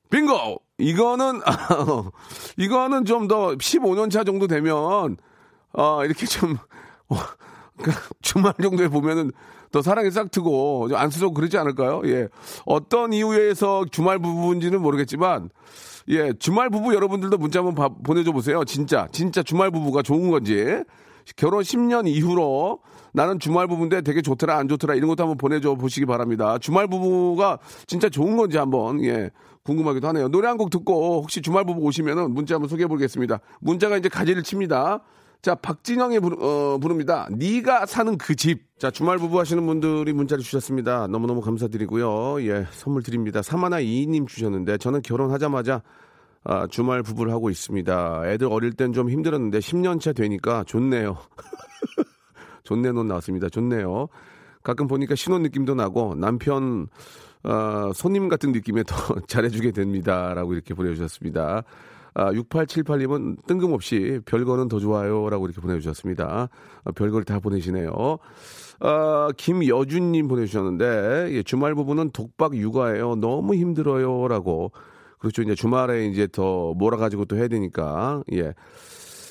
빙고! 0.10 0.62
이거는, 0.77 1.41
이거는 2.58 3.05
좀 3.05 3.27
더 3.27 3.55
15년 3.55 4.12
차 4.12 4.24
정도 4.24 4.48
되면, 4.48 5.17
어, 5.74 6.05
이렇게 6.05 6.25
좀, 6.25 6.58
주말 8.22 8.53
정도에 8.62 8.88
보면은 8.88 9.32
더 9.72 9.82
사랑이 9.82 10.12
싹 10.12 10.30
트고 10.32 10.89
안쓰러고 10.94 11.34
그러지 11.34 11.58
않을까요? 11.58 12.01
예. 12.06 12.27
어떤 12.65 13.12
이유에서 13.13 13.86
주말 13.92 14.20
부부인지는 14.20 14.82
모르겠지만, 14.82 15.50
예, 16.10 16.34
주말 16.34 16.70
부부 16.70 16.94
여러분들도 16.94 17.38
문자 17.38 17.60
한번 17.60 17.74
바, 17.75 17.89
보내줘 17.89 18.32
보세요. 18.32 18.63
진짜, 18.65 19.08
진짜 19.12 19.42
주말 19.42 19.72
부부가 19.72 20.01
좋은 20.03 20.30
건지. 20.30 20.84
결혼 21.38 21.63
10년 21.63 22.08
이후로 22.08 22.80
나는 23.13 23.39
주말 23.39 23.68
부부인데 23.68 24.01
되게 24.01 24.22
좋더라, 24.22 24.58
안 24.58 24.68
좋더라, 24.68 24.96
이런 24.96 25.08
것도 25.08 25.24
한번 25.24 25.38
보내줘 25.38 25.75
보시기 25.75 26.06
바랍니다. 26.06 26.58
주말 26.60 26.88
부부가 26.88 27.58
진짜 27.88 28.10
좋은 28.10 28.36
건지 28.38 28.58
한번, 28.58 29.03
예, 29.03 29.32
궁금하기도 29.63 30.08
하네요. 30.10 30.27
노래 30.27 30.48
한 30.50 30.58
곡 30.58 30.70
듣고 30.70 31.22
혹시 31.22 31.42
주말 31.42 31.63
부부 31.65 31.82
오시면은 31.82 32.32
문자 32.34 32.56
한번 32.56 32.70
소개해 32.70 32.88
보겠습니다. 32.88 33.39
문자가 33.62 33.98
이제 33.98 34.10
가지를 34.10 34.44
칩니다. 34.44 35.00
자, 35.43 35.55
박진영이 35.55 36.19
부르, 36.19 36.38
어, 36.39 36.77
부릅니다. 36.77 37.27
네가 37.29 37.85
사는 37.85 38.17
그 38.17 38.33
집. 38.33 38.62
자, 38.79 38.89
주말 38.89 39.17
부부 39.17 39.38
하시는 39.38 39.65
분들이 39.65 40.13
문자를 40.13 40.41
주셨습니다. 40.41 41.07
너무너무 41.07 41.41
감사드리고요. 41.41 42.41
예, 42.47 42.65
선물 42.71 43.03
드립니다. 43.03 43.41
사마나 43.41 43.81
이님 43.81 44.25
주셨는데 44.25 44.77
저는 44.77 45.01
결혼하자마자 45.01 45.81
아, 46.45 46.67
주말 46.67 47.03
부부를 47.03 47.33
하고 47.33 47.50
있습니다. 47.50 48.21
애들 48.25 48.47
어릴 48.47 48.71
땐 48.71 48.93
좀 48.93 49.09
힘들었는데 49.09 49.59
10년 49.59 50.00
차 50.00 50.13
되니까 50.13 50.63
좋네요. 50.63 51.17
좋네 52.63 52.93
논 52.93 53.09
나왔습니다. 53.09 53.50
좋네요. 53.50 54.07
가끔 54.63 54.88
보니까 54.88 55.15
신혼 55.15 55.43
느낌도 55.43 55.75
나고 55.75 56.15
남편 56.15 56.88
어, 57.43 57.91
손님 57.93 58.29
같은 58.29 58.53
느낌에 58.53 58.83
더 58.83 58.95
잘해주게 59.27 59.71
됩니다라고 59.71 60.53
이렇게 60.53 60.73
보내주셨습니다. 60.73 61.63
아, 62.15 62.32
6878님은 62.32 63.46
뜬금없이 63.48 64.20
별거는 64.25 64.67
더 64.67 64.79
좋아요. 64.79 65.29
라고 65.29 65.46
이렇게 65.46 65.62
보내주셨습니다. 65.62 66.50
아, 66.84 66.91
별거를 66.91 67.25
다 67.25 67.39
보내시네요. 67.39 68.17
아, 68.79 69.29
김여준님 69.38 70.27
보내주셨는데, 70.27 71.29
예, 71.32 71.43
주말 71.43 71.74
부부는 71.75 72.12
독박 72.12 72.55
육아예요. 72.55 73.15
너무 73.15 73.55
힘들어요. 73.55 74.27
라고. 74.27 74.72
그렇죠. 75.20 75.41
이제 75.41 75.55
주말에 75.55 76.05
이제 76.08 76.27
더 76.32 76.74
몰아가지고 76.74 77.25
또 77.25 77.38
해야 77.38 77.48
되니까. 77.48 78.24
예. 78.34 78.53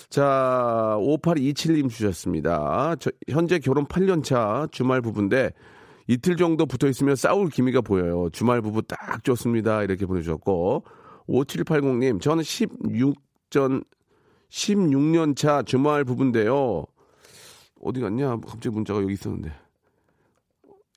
자, 0.08 0.96
5827님 0.98 1.88
주셨습니다. 1.88 2.96
저, 2.98 3.10
현재 3.28 3.58
결혼 3.58 3.86
8년 3.86 4.24
차 4.24 4.66
주말 4.70 5.00
부부인데, 5.00 5.52
이틀 6.08 6.36
정도 6.36 6.66
붙어 6.66 6.88
있으면 6.88 7.14
싸울 7.14 7.48
기미가 7.48 7.80
보여요. 7.82 8.28
주말 8.32 8.60
부부 8.60 8.82
딱 8.82 9.22
좋습니다. 9.22 9.82
이렇게 9.82 10.04
보내주셨고, 10.04 10.84
5780님, 11.32 12.20
저는 12.20 12.42
16전, 12.44 13.84
16년 14.50 15.34
차 15.34 15.62
주말 15.62 16.04
부부인데요. 16.04 16.84
어디 17.82 18.00
갔냐? 18.00 18.36
갑자기 18.36 18.68
문자가 18.70 19.00
여기 19.02 19.14
있었는데. 19.14 19.52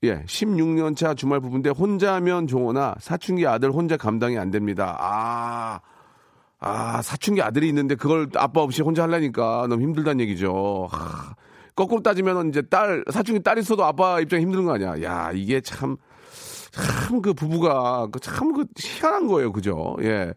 예, 0.04 0.22
16년 0.24 0.94
차 0.94 1.14
주말 1.14 1.40
부부인데 1.40 1.70
혼자면 1.70 2.46
좋으나 2.46 2.94
사춘기 3.00 3.46
아들 3.46 3.72
혼자 3.72 3.96
감당이 3.96 4.36
안 4.36 4.50
됩니다. 4.50 4.94
아, 5.00 5.80
아, 6.58 7.00
사춘기 7.02 7.40
아들이 7.40 7.68
있는데 7.68 7.94
그걸 7.94 8.28
아빠 8.36 8.60
없이 8.60 8.82
혼자 8.82 9.04
하려니까 9.04 9.66
너무 9.68 9.82
힘들다는 9.82 10.20
얘기죠. 10.20 10.88
아, 10.92 11.34
거꾸로 11.74 12.02
따지면 12.02 12.50
이제 12.50 12.60
딸, 12.62 13.04
사춘기 13.10 13.42
딸 13.42 13.58
있어도 13.58 13.84
아빠 13.84 14.20
입장이 14.20 14.42
힘든 14.42 14.66
거 14.66 14.74
아니야. 14.74 15.02
야, 15.02 15.32
이게 15.32 15.62
참, 15.62 15.96
참 16.72 17.22
그 17.22 17.32
부부가 17.34 18.08
참그 18.20 18.66
희한한 18.78 19.26
거예요. 19.28 19.52
그죠? 19.52 19.96
예. 20.02 20.32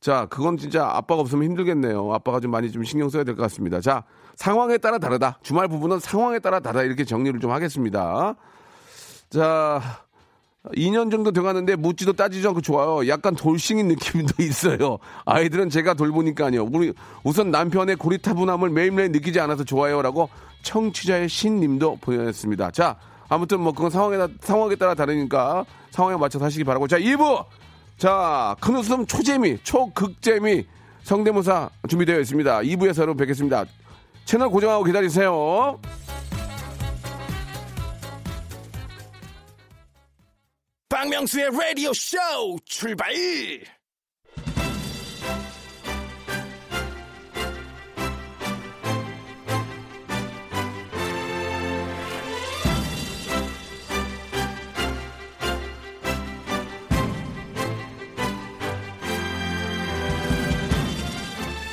자, 0.00 0.26
그건 0.30 0.56
진짜 0.56 0.86
아빠가 0.86 1.20
없으면 1.20 1.44
힘들겠네요. 1.44 2.12
아빠가 2.14 2.38
좀 2.40 2.50
많이 2.52 2.70
좀 2.70 2.84
신경 2.84 3.08
써야 3.08 3.24
될 3.24 3.34
것 3.34 3.42
같습니다. 3.42 3.80
자, 3.80 4.04
상황에 4.36 4.78
따라 4.78 4.98
다르다. 4.98 5.38
주말 5.42 5.66
부부는 5.68 5.98
상황에 6.00 6.38
따라 6.38 6.60
다르다. 6.60 6.84
이렇게 6.84 7.04
정리를 7.04 7.38
좀 7.40 7.50
하겠습니다. 7.50 8.36
자, 9.30 9.80
2년 10.76 11.10
정도 11.10 11.32
돼가는데 11.32 11.76
묻지도 11.76 12.12
따지지 12.12 12.46
않고 12.46 12.60
좋아요. 12.60 13.08
약간 13.08 13.34
돌싱인 13.34 13.88
느낌도 13.88 14.34
있어요. 14.42 14.98
아이들은 15.24 15.70
제가 15.70 15.94
돌보니까요. 15.94 16.64
우리 16.70 16.92
우선 17.24 17.50
남편의 17.50 17.96
고리타분함을 17.96 18.70
매일매일 18.70 19.10
느끼지 19.12 19.40
않아서 19.40 19.64
좋아요라고 19.64 20.28
청취자의 20.62 21.28
신님도 21.28 21.98
보내셨습니다. 22.00 22.70
자, 22.70 22.96
아무튼 23.28 23.60
뭐 23.60 23.72
그건 23.72 23.90
상황에 23.90 24.16
상황에 24.40 24.76
따라 24.76 24.94
다르니까 24.94 25.64
상황에 25.90 26.16
맞춰서 26.16 26.44
하시기 26.44 26.64
바라고. 26.64 26.88
자, 26.88 26.98
2부. 26.98 27.44
자, 27.98 28.56
큰 28.60 28.76
웃음 28.76 29.06
초재미, 29.06 29.58
초극재미 29.64 30.64
성대모사 31.02 31.70
준비되어 31.88 32.20
있습니다. 32.20 32.60
2부에서 32.60 32.98
여러분 33.02 33.16
뵙겠습니다. 33.16 33.64
채널 34.24 34.50
고정하고 34.50 34.84
기다리세요. 34.84 35.80
박명수의 40.88 41.50
라디오 41.50 41.92
쇼 41.92 42.18
출발! 42.64 43.08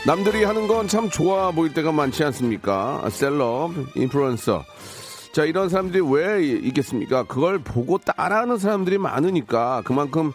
남들이 0.05 0.43
하는 0.43 0.67
건 0.67 0.87
참 0.87 1.09
좋아 1.09 1.51
보일 1.51 1.73
때가 1.73 1.91
많지 1.91 2.23
않습니까? 2.25 3.03
셀럽, 3.09 3.71
인플루언서. 3.95 4.63
자, 5.33 5.45
이런 5.45 5.67
사람들이 5.67 6.03
왜 6.07 6.45
있겠습니까? 6.67 7.23
그걸 7.23 7.57
보고 7.59 7.97
따라하는 7.97 8.57
사람들이 8.57 8.97
많으니까 8.99 9.81
그만큼 9.83 10.31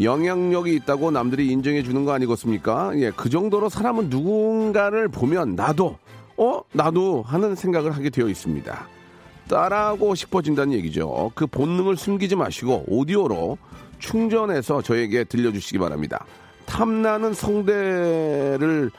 영향력이 0.00 0.74
있다고 0.74 1.10
남들이 1.10 1.48
인정해 1.48 1.82
주는 1.82 2.04
거 2.04 2.12
아니겠습니까? 2.12 2.92
예, 2.96 3.10
그 3.16 3.30
정도로 3.30 3.68
사람은 3.70 4.10
누군가를 4.10 5.08
보면 5.08 5.54
나도, 5.56 5.96
어? 6.36 6.60
나도 6.72 7.22
하는 7.26 7.54
생각을 7.54 7.92
하게 7.92 8.10
되어 8.10 8.28
있습니다. 8.28 8.88
따라하고 9.48 10.14
싶어진다는 10.14 10.74
얘기죠. 10.74 11.32
그 11.34 11.46
본능을 11.46 11.96
숨기지 11.96 12.36
마시고 12.36 12.84
오디오로 12.88 13.56
충전해서 13.98 14.82
저에게 14.82 15.24
들려주시기 15.24 15.78
바랍니다. 15.78 16.24
탐나는 16.66 17.34
성대를 17.34 18.90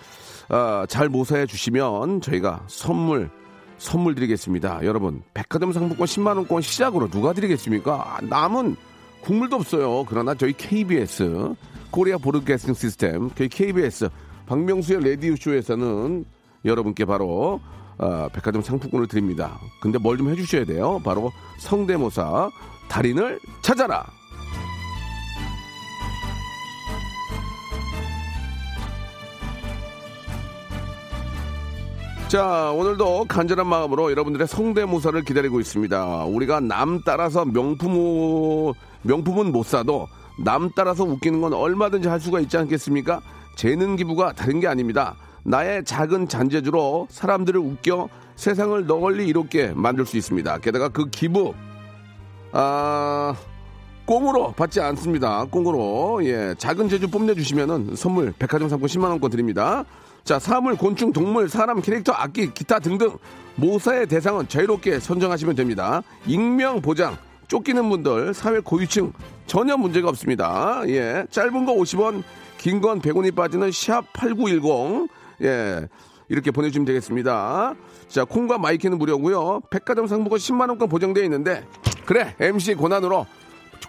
어, 0.50 0.86
잘 0.88 1.10
모사해 1.10 1.46
주시면 1.46 2.22
저희가 2.22 2.64
선물 2.68 3.30
선물 3.78 4.16
드리겠습니다. 4.16 4.80
여러분 4.84 5.22
백화점 5.34 5.74
상품권 5.74 6.06
10만 6.08 6.38
원권 6.38 6.62
시작으로 6.62 7.10
누가 7.10 7.34
드리겠습니까? 7.34 8.20
남은 8.24 8.76
국물도 9.22 9.56
없어요. 9.58 10.06
그러나 10.08 10.34
저희 10.36 10.54
KBS 10.54 11.54
코리아 11.92 12.18
보드캐스팅 12.18 12.74
시스템 12.74 13.30
저희 13.36 13.50
KBS 13.50 14.10
박명수의 14.46 15.02
레디오 15.02 15.36
쇼에서는 15.36 16.26
여러분께 16.64 17.06
바로 17.06 17.60
어, 17.98 18.28
백화점 18.30 18.62
상품권을 18.62 19.08
드립니다. 19.08 19.60
근데 19.82 19.98
뭘 19.98 20.18
좀 20.18 20.30
해주셔야 20.30 20.66
돼요. 20.66 21.02
바로 21.04 21.32
성대모사 21.60 22.50
달인을 22.88 23.40
찾아라. 23.62 24.06
자, 32.28 32.72
오늘도 32.72 33.26
간절한 33.26 33.68
마음으로 33.68 34.10
여러분들의 34.10 34.48
성대모사를 34.48 35.22
기다리고 35.24 35.60
있습니다. 35.60 36.26
우리가 36.26 36.60
남 36.60 37.02
따라서 37.06 37.46
명품, 37.46 38.74
명품은 39.04 39.52
못 39.52 39.64
사도 39.64 40.08
남 40.44 40.72
따라서 40.76 41.04
웃기는 41.04 41.40
건 41.40 41.54
얼마든지 41.54 42.08
할 42.08 42.20
수가 42.20 42.40
있지 42.40 42.58
않겠습니까? 42.58 43.22
재능 43.56 43.96
기부가 43.96 44.34
다른 44.34 44.60
게 44.60 44.68
아닙니다. 44.68 45.16
나의 45.44 45.86
작은 45.86 46.28
잔재주로 46.28 47.08
사람들을 47.12 47.60
웃겨 47.60 48.10
세상을 48.36 48.88
널리 48.88 49.28
이롭게 49.28 49.74
만들 49.76 50.06
수 50.08 50.18
있습니다. 50.18 50.58
게다가 50.58 50.90
그 50.90 51.08
기부, 51.10 51.54
아, 52.52 53.36
꽁으로 54.06 54.52
받지 54.52 54.82
않습니다. 54.82 55.46
꽁으로. 55.46 56.20
예. 56.26 56.56
작은 56.58 56.90
재주 56.90 57.10
뽐내주시면은 57.10 57.96
선물 57.96 58.34
백화점 58.38 58.70
상품 58.70 58.88
10만원권 58.88 59.32
드립니다. 59.32 59.84
자, 60.26 60.40
사물, 60.40 60.76
곤충, 60.76 61.14
동물, 61.14 61.48
사람, 61.48 61.82
캐릭터, 61.84 62.12
악기, 62.12 62.52
기타 62.52 62.80
등등 62.80 63.16
모사의 63.58 64.08
대상은 64.08 64.48
자유롭게 64.48 65.00
선정하시면 65.00 65.56
됩니다. 65.56 66.02
익명 66.26 66.82
보장, 66.82 67.16
쫓기는 67.48 67.88
분들, 67.88 68.34
사회 68.34 68.60
고유층 68.60 69.14
전혀 69.46 69.78
문제가 69.78 70.10
없습니다. 70.10 70.82
예. 70.88 71.28
짧은 71.30 71.66
거 71.68 71.74
50원, 71.76 72.24
긴 72.58 72.82
건 72.82 73.02
100원이 73.02 73.36
빠지는 73.36 73.72
샵 73.72 74.12
8910. 74.14 75.08
예. 75.44 75.88
이렇게 76.28 76.50
보내주시면 76.50 76.86
되겠습니다. 76.88 77.76
자, 78.08 78.26
콩과 78.26 78.58
마이K는 78.58 78.98
무료고요 78.98 79.62
백화점 79.70 80.08
상품권 80.08 80.40
10만 80.40 80.70
원권 80.70 80.90
보장되어 80.90 81.24
있는데, 81.26 81.64
그래, 82.08 82.34
MC 82.40 82.74
권한으로 82.74 83.28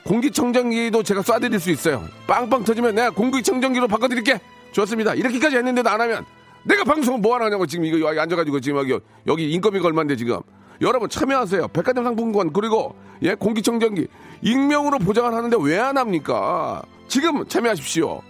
공기청정기도 0.05 1.03
제가 1.03 1.22
쏴드릴 1.22 1.59
수 1.59 1.70
있어요. 1.70 2.05
빵빵 2.27 2.64
터지면 2.64 2.94
내가 2.94 3.09
공기청정기로 3.11 3.88
바꿔드릴게. 3.88 4.38
좋습니다. 4.76 5.14
이렇게까지 5.14 5.56
했는데도 5.56 5.88
안 5.88 6.00
하면 6.02 6.24
내가 6.64 6.84
방송을 6.84 7.20
뭐 7.20 7.34
하냐고 7.36 7.66
지금 7.66 7.84
이거 7.86 7.98
여기 8.08 8.18
앉아가지고 8.20 8.60
지금 8.60 8.78
여기, 8.78 8.98
여기 9.26 9.50
인건비가 9.52 9.86
얼마인데 9.86 10.16
지금. 10.16 10.40
여러분 10.82 11.08
참여하세요. 11.08 11.68
백화점 11.68 12.04
상품권 12.04 12.52
그리고 12.52 12.94
예 13.22 13.34
공기청정기 13.34 14.06
익명으로 14.42 14.98
보장을 14.98 15.32
하는데 15.32 15.56
왜 15.60 15.78
안 15.78 15.96
합니까? 15.96 16.82
지금 17.08 17.46
참여하십시오. 17.48 18.20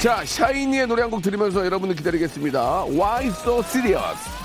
자 0.00 0.22
샤이니의 0.24 0.86
노래 0.86 1.02
한 1.02 1.10
곡 1.10 1.22
들으면서 1.22 1.64
여러분들 1.64 1.96
기다리겠습니다. 1.96 2.84
Why 2.84 3.26
so 3.28 3.58
serious? 3.60 4.43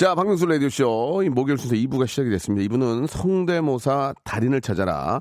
자, 0.00 0.14
박명수 0.14 0.46
라디오쇼. 0.46 1.24
이 1.26 1.28
목요일 1.28 1.58
순서 1.58 1.76
2부가 1.76 2.06
시작이 2.06 2.30
됐습니다. 2.30 2.66
2부는 2.74 3.06
성대모사 3.06 4.14
달인을 4.24 4.62
찾아라. 4.62 5.20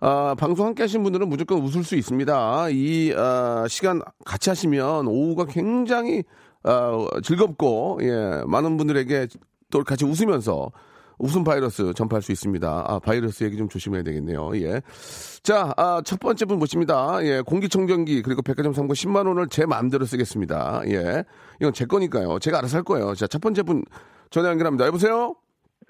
아, 0.00 0.34
방송 0.36 0.66
함께 0.66 0.82
하신 0.82 1.04
분들은 1.04 1.28
무조건 1.28 1.60
웃을 1.60 1.84
수 1.84 1.94
있습니다. 1.94 2.70
이, 2.70 3.14
아, 3.16 3.66
시간 3.68 4.02
같이 4.24 4.50
하시면 4.50 5.06
오후가 5.06 5.44
굉장히, 5.44 6.24
아, 6.64 7.06
즐겁고, 7.22 8.00
예, 8.02 8.42
많은 8.48 8.76
분들에게 8.76 9.28
또 9.70 9.84
같이 9.84 10.04
웃으면서 10.04 10.72
웃음 11.18 11.44
바이러스 11.44 11.92
전파할 11.94 12.20
수 12.20 12.32
있습니다. 12.32 12.84
아, 12.84 12.98
바이러스 12.98 13.44
얘기 13.44 13.56
좀 13.56 13.68
조심해야 13.68 14.02
되겠네요. 14.02 14.50
예. 14.56 14.82
자, 15.44 15.72
아, 15.76 16.02
첫 16.04 16.18
번째 16.18 16.46
분 16.46 16.58
모십니다. 16.58 17.18
예, 17.22 17.42
공기청정기 17.42 18.22
그리고 18.22 18.42
백화점 18.42 18.72
상품 18.72 18.92
10만 18.92 19.28
원을 19.28 19.46
제 19.50 19.66
마음대로 19.66 20.04
쓰겠습니다. 20.04 20.82
예. 20.88 21.22
이건 21.60 21.72
제 21.72 21.84
거니까요. 21.84 22.40
제가 22.40 22.58
알아서 22.58 22.78
할 22.78 22.82
거예요. 22.82 23.14
자, 23.14 23.28
첫 23.28 23.40
번째 23.40 23.62
분 23.62 23.84
전화 24.30 24.50
연결합니다. 24.50 24.86
여보세요? 24.86 25.34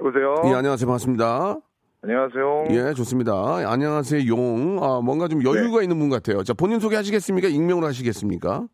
여보세요. 0.01 0.35
예, 0.47 0.55
안녕하세요. 0.55 0.87
반갑습니다. 0.87 1.59
안녕하세요. 2.03 2.65
예, 2.71 2.95
좋습니다. 2.95 3.33
안녕하세요. 3.67 4.29
용. 4.29 4.79
아, 4.83 5.01
뭔가 5.01 5.27
좀 5.29 5.43
여유가 5.45 5.83
있는 5.83 5.99
분 5.99 6.09
같아요. 6.11 6.43
자, 6.45 6.53
본인 6.53 6.79
소개 6.79 6.97
하시겠습니까? 6.97 7.49
익명으로 7.49 7.87
하시겠습니까? 7.87 8.67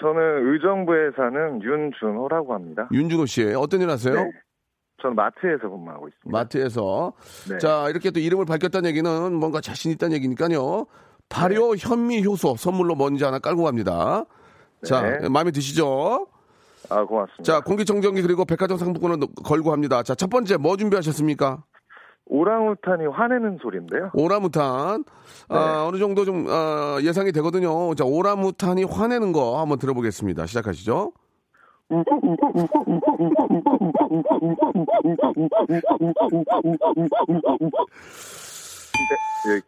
저는 0.00 0.52
의정부에 0.54 1.10
사는 1.16 1.62
윤준호라고 1.62 2.54
합니다. 2.54 2.88
윤준호 2.92 3.26
씨. 3.26 3.42
어떤 3.54 3.82
일 3.82 3.90
하세요? 3.90 4.14
네. 4.14 4.30
저는 5.02 5.16
마트에서 5.16 5.68
근무하고 5.68 6.08
있습니다. 6.08 6.30
마트에서. 6.30 7.12
네. 7.50 7.58
자, 7.58 7.88
이렇게 7.90 8.10
또 8.10 8.20
이름을 8.20 8.46
밝혔다는 8.46 8.88
얘기는 8.88 9.32
뭔가 9.34 9.60
자신 9.60 9.90
있다는 9.92 10.16
얘기니까요. 10.16 10.86
발효 11.28 11.74
네. 11.74 11.86
현미 11.86 12.24
효소 12.24 12.56
선물로 12.56 12.94
먼지 12.94 13.24
하나 13.24 13.38
깔고 13.38 13.64
갑니다. 13.64 14.24
자, 14.84 15.02
네. 15.02 15.28
마음에 15.28 15.50
드시죠? 15.50 16.26
아, 16.88 17.04
고맙습니다. 17.04 17.42
자, 17.42 17.60
공기청정기 17.60 18.22
그리고 18.22 18.44
백화점 18.44 18.78
상품권을 18.78 19.26
걸고 19.44 19.72
합니다. 19.72 20.02
자, 20.02 20.14
첫 20.14 20.30
번째 20.30 20.56
뭐 20.56 20.76
준비하셨습니까? 20.76 21.62
오랑우탄이 22.26 23.06
화내는 23.06 23.58
소리인데요. 23.60 24.10
오라무탄. 24.14 25.04
네. 25.48 25.56
아, 25.56 25.84
어느 25.86 25.98
정도 25.98 26.24
좀 26.24 26.46
아, 26.48 26.98
예상이 27.02 27.32
되거든요. 27.32 27.94
자, 27.96 28.04
오라무탄이 28.04 28.84
화내는 28.84 29.32
거 29.32 29.60
한번 29.60 29.78
들어보겠습니다. 29.78 30.46
시작하시죠. 30.46 31.12
네. 31.88 32.04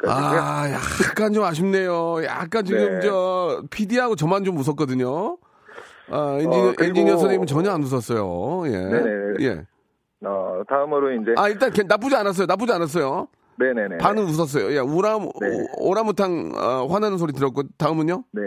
아, 0.09 0.71
약간 0.71 1.33
좀 1.33 1.43
아쉽네요. 1.45 2.25
약간 2.25 2.65
지금 2.65 3.01
네. 3.01 3.01
저 3.01 3.63
PD하고 3.71 4.15
저만 4.15 4.45
좀 4.45 4.57
웃었거든요. 4.59 5.37
아, 6.13 6.35
엔지니어, 6.39 6.69
어, 6.69 6.75
엔지니어 6.79 7.17
선생님은 7.17 7.47
전혀 7.47 7.71
안 7.71 7.83
웃었어요. 7.83 8.63
예. 8.67 8.71
네네. 8.71 9.35
예. 9.41 9.67
어, 10.25 10.63
다음으로 10.69 11.13
이제 11.13 11.35
아, 11.37 11.49
일단 11.49 11.73
걔 11.73 11.83
나쁘지 11.83 12.15
않았어요. 12.15 12.47
나쁘지 12.47 12.73
않았어요. 12.73 13.29
네네네. 13.59 13.99
반은 13.99 14.23
웃었어요. 14.25 14.73
예, 14.73 14.79
오라, 14.79 15.19
네. 15.19 15.67
오, 15.79 15.91
오라무탕 15.91 16.53
어, 16.55 16.87
화나는 16.87 17.19
소리 17.19 17.33
들었고, 17.33 17.63
다음은요? 17.79 18.25
네. 18.33 18.43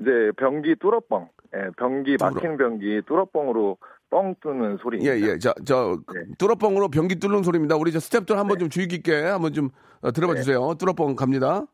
이제 0.00 0.32
변기 0.36 0.76
뚫어뻥. 0.78 1.28
예, 1.56 1.70
변기 1.76 2.16
막힌 2.20 2.56
변기 2.56 3.02
뚫어뻥으로 3.06 3.76
뻥 4.10 4.34
뚫는 4.40 4.78
소리입니다. 4.82 5.16
예, 5.16 5.20
예. 5.32 5.38
자, 5.38 5.54
저, 5.64 5.98
네. 6.14 6.22
뚜러뻥으로 6.38 6.88
변기 6.88 7.18
뚫는 7.18 7.42
소리입니다. 7.42 7.76
우리 7.76 7.92
저 7.92 7.98
스탭들 7.98 8.34
한번 8.34 8.58
좀 8.58 8.68
주의 8.68 8.86
깊게 8.88 9.22
한번 9.22 9.52
좀 9.52 9.70
어, 10.00 10.10
들어봐 10.10 10.34
네. 10.34 10.40
주세요. 10.40 10.74
뚜러뻥 10.78 11.16
갑니다. 11.16 11.64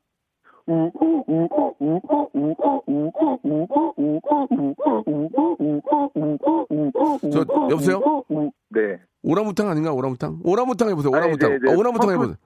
저, 0.67 0.91
여보세요? 7.71 8.01
네. 8.71 9.01
오라무탕 9.23 9.69
아닌가? 9.69 9.93
오라무탕? 9.93 10.41
오라무탕 10.45 10.89
해보세요. 10.91 11.11
아니, 11.15 11.25
오라무탕. 11.27 11.51
이제- 11.57 11.59
이제 11.65 11.75
어, 11.75 11.79
오라무탕 11.79 12.11
해보세요. 12.13 12.37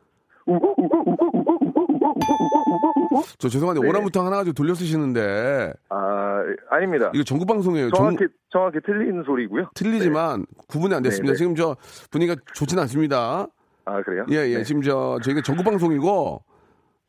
저 3.39 3.49
죄송한데 3.49 3.83
네. 3.83 3.89
오라무탕 3.89 4.27
하나 4.27 4.37
가지고 4.37 4.55
돌려 4.55 4.75
쓰시는데 4.75 5.73
아, 5.89 6.43
아닙니다. 6.71 7.11
이거 7.15 7.25
전국 7.25 7.47
방송이에요. 7.47 7.91
정- 7.91 7.99
정확히 8.17 8.27
정확히 8.51 8.79
틀린 8.85 9.23
소리고요. 9.25 9.71
틀리지만 9.75 10.47
구분이 10.69 10.95
안 10.95 11.03
됐습니다. 11.03 11.33
네, 11.33 11.35
네. 11.35 11.39
지금 11.39 11.55
저 11.55 11.77
분위기가 12.11 12.41
좋지는 12.55 12.83
않습니다. 12.83 13.47
아, 13.85 14.03
그래요? 14.03 14.25
예, 14.31 14.37
예. 14.51 14.57
네. 14.59 14.65
지금 14.65 14.83
저 14.83 15.19
저희가 15.23 15.43
전국 15.43 15.65
방송이고 15.65 16.43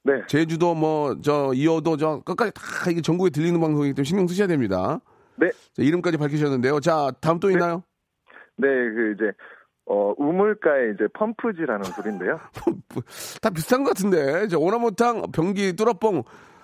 네. 0.03 0.13
제주도 0.27 0.73
뭐 0.73 1.15
저 1.21 1.51
이어도 1.53 1.97
저 1.97 2.21
끝까지 2.25 2.51
다 2.53 2.61
이게 2.89 3.01
전국에 3.01 3.29
들리는 3.29 3.59
방송이기 3.59 3.93
때문에 3.93 4.05
신경 4.05 4.27
쓰셔야 4.27 4.47
됩니다. 4.47 4.99
네. 5.35 5.49
자, 5.49 5.81
이름까지 5.83 6.17
밝히셨는데요. 6.17 6.79
자, 6.79 7.11
다음 7.21 7.39
또 7.39 7.49
있나요? 7.51 7.83
네, 8.61 8.67
그 8.67 9.13
이제 9.15 9.31
어 9.87 10.13
우물가에 10.17 10.91
이제 10.93 11.07
펌프지라는 11.13 11.83
소리인데요. 11.91 12.39
다 13.41 13.49
비슷한 13.49 13.83
것 13.83 13.89
같은데. 13.95 14.47
저 14.47 14.59
오나무탕, 14.59 15.31
변기, 15.31 15.73
뚜러뻥 15.75 16.23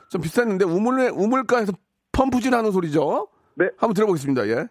좀 0.10 0.21
비슷했는데 0.21 0.65
우물 0.65 1.10
우물가에서 1.13 1.73
펌프질하는 2.12 2.71
소리죠. 2.71 3.27
네. 3.55 3.65
한번 3.77 3.93
들어보겠습니다. 3.95 4.47
예. 4.49 4.67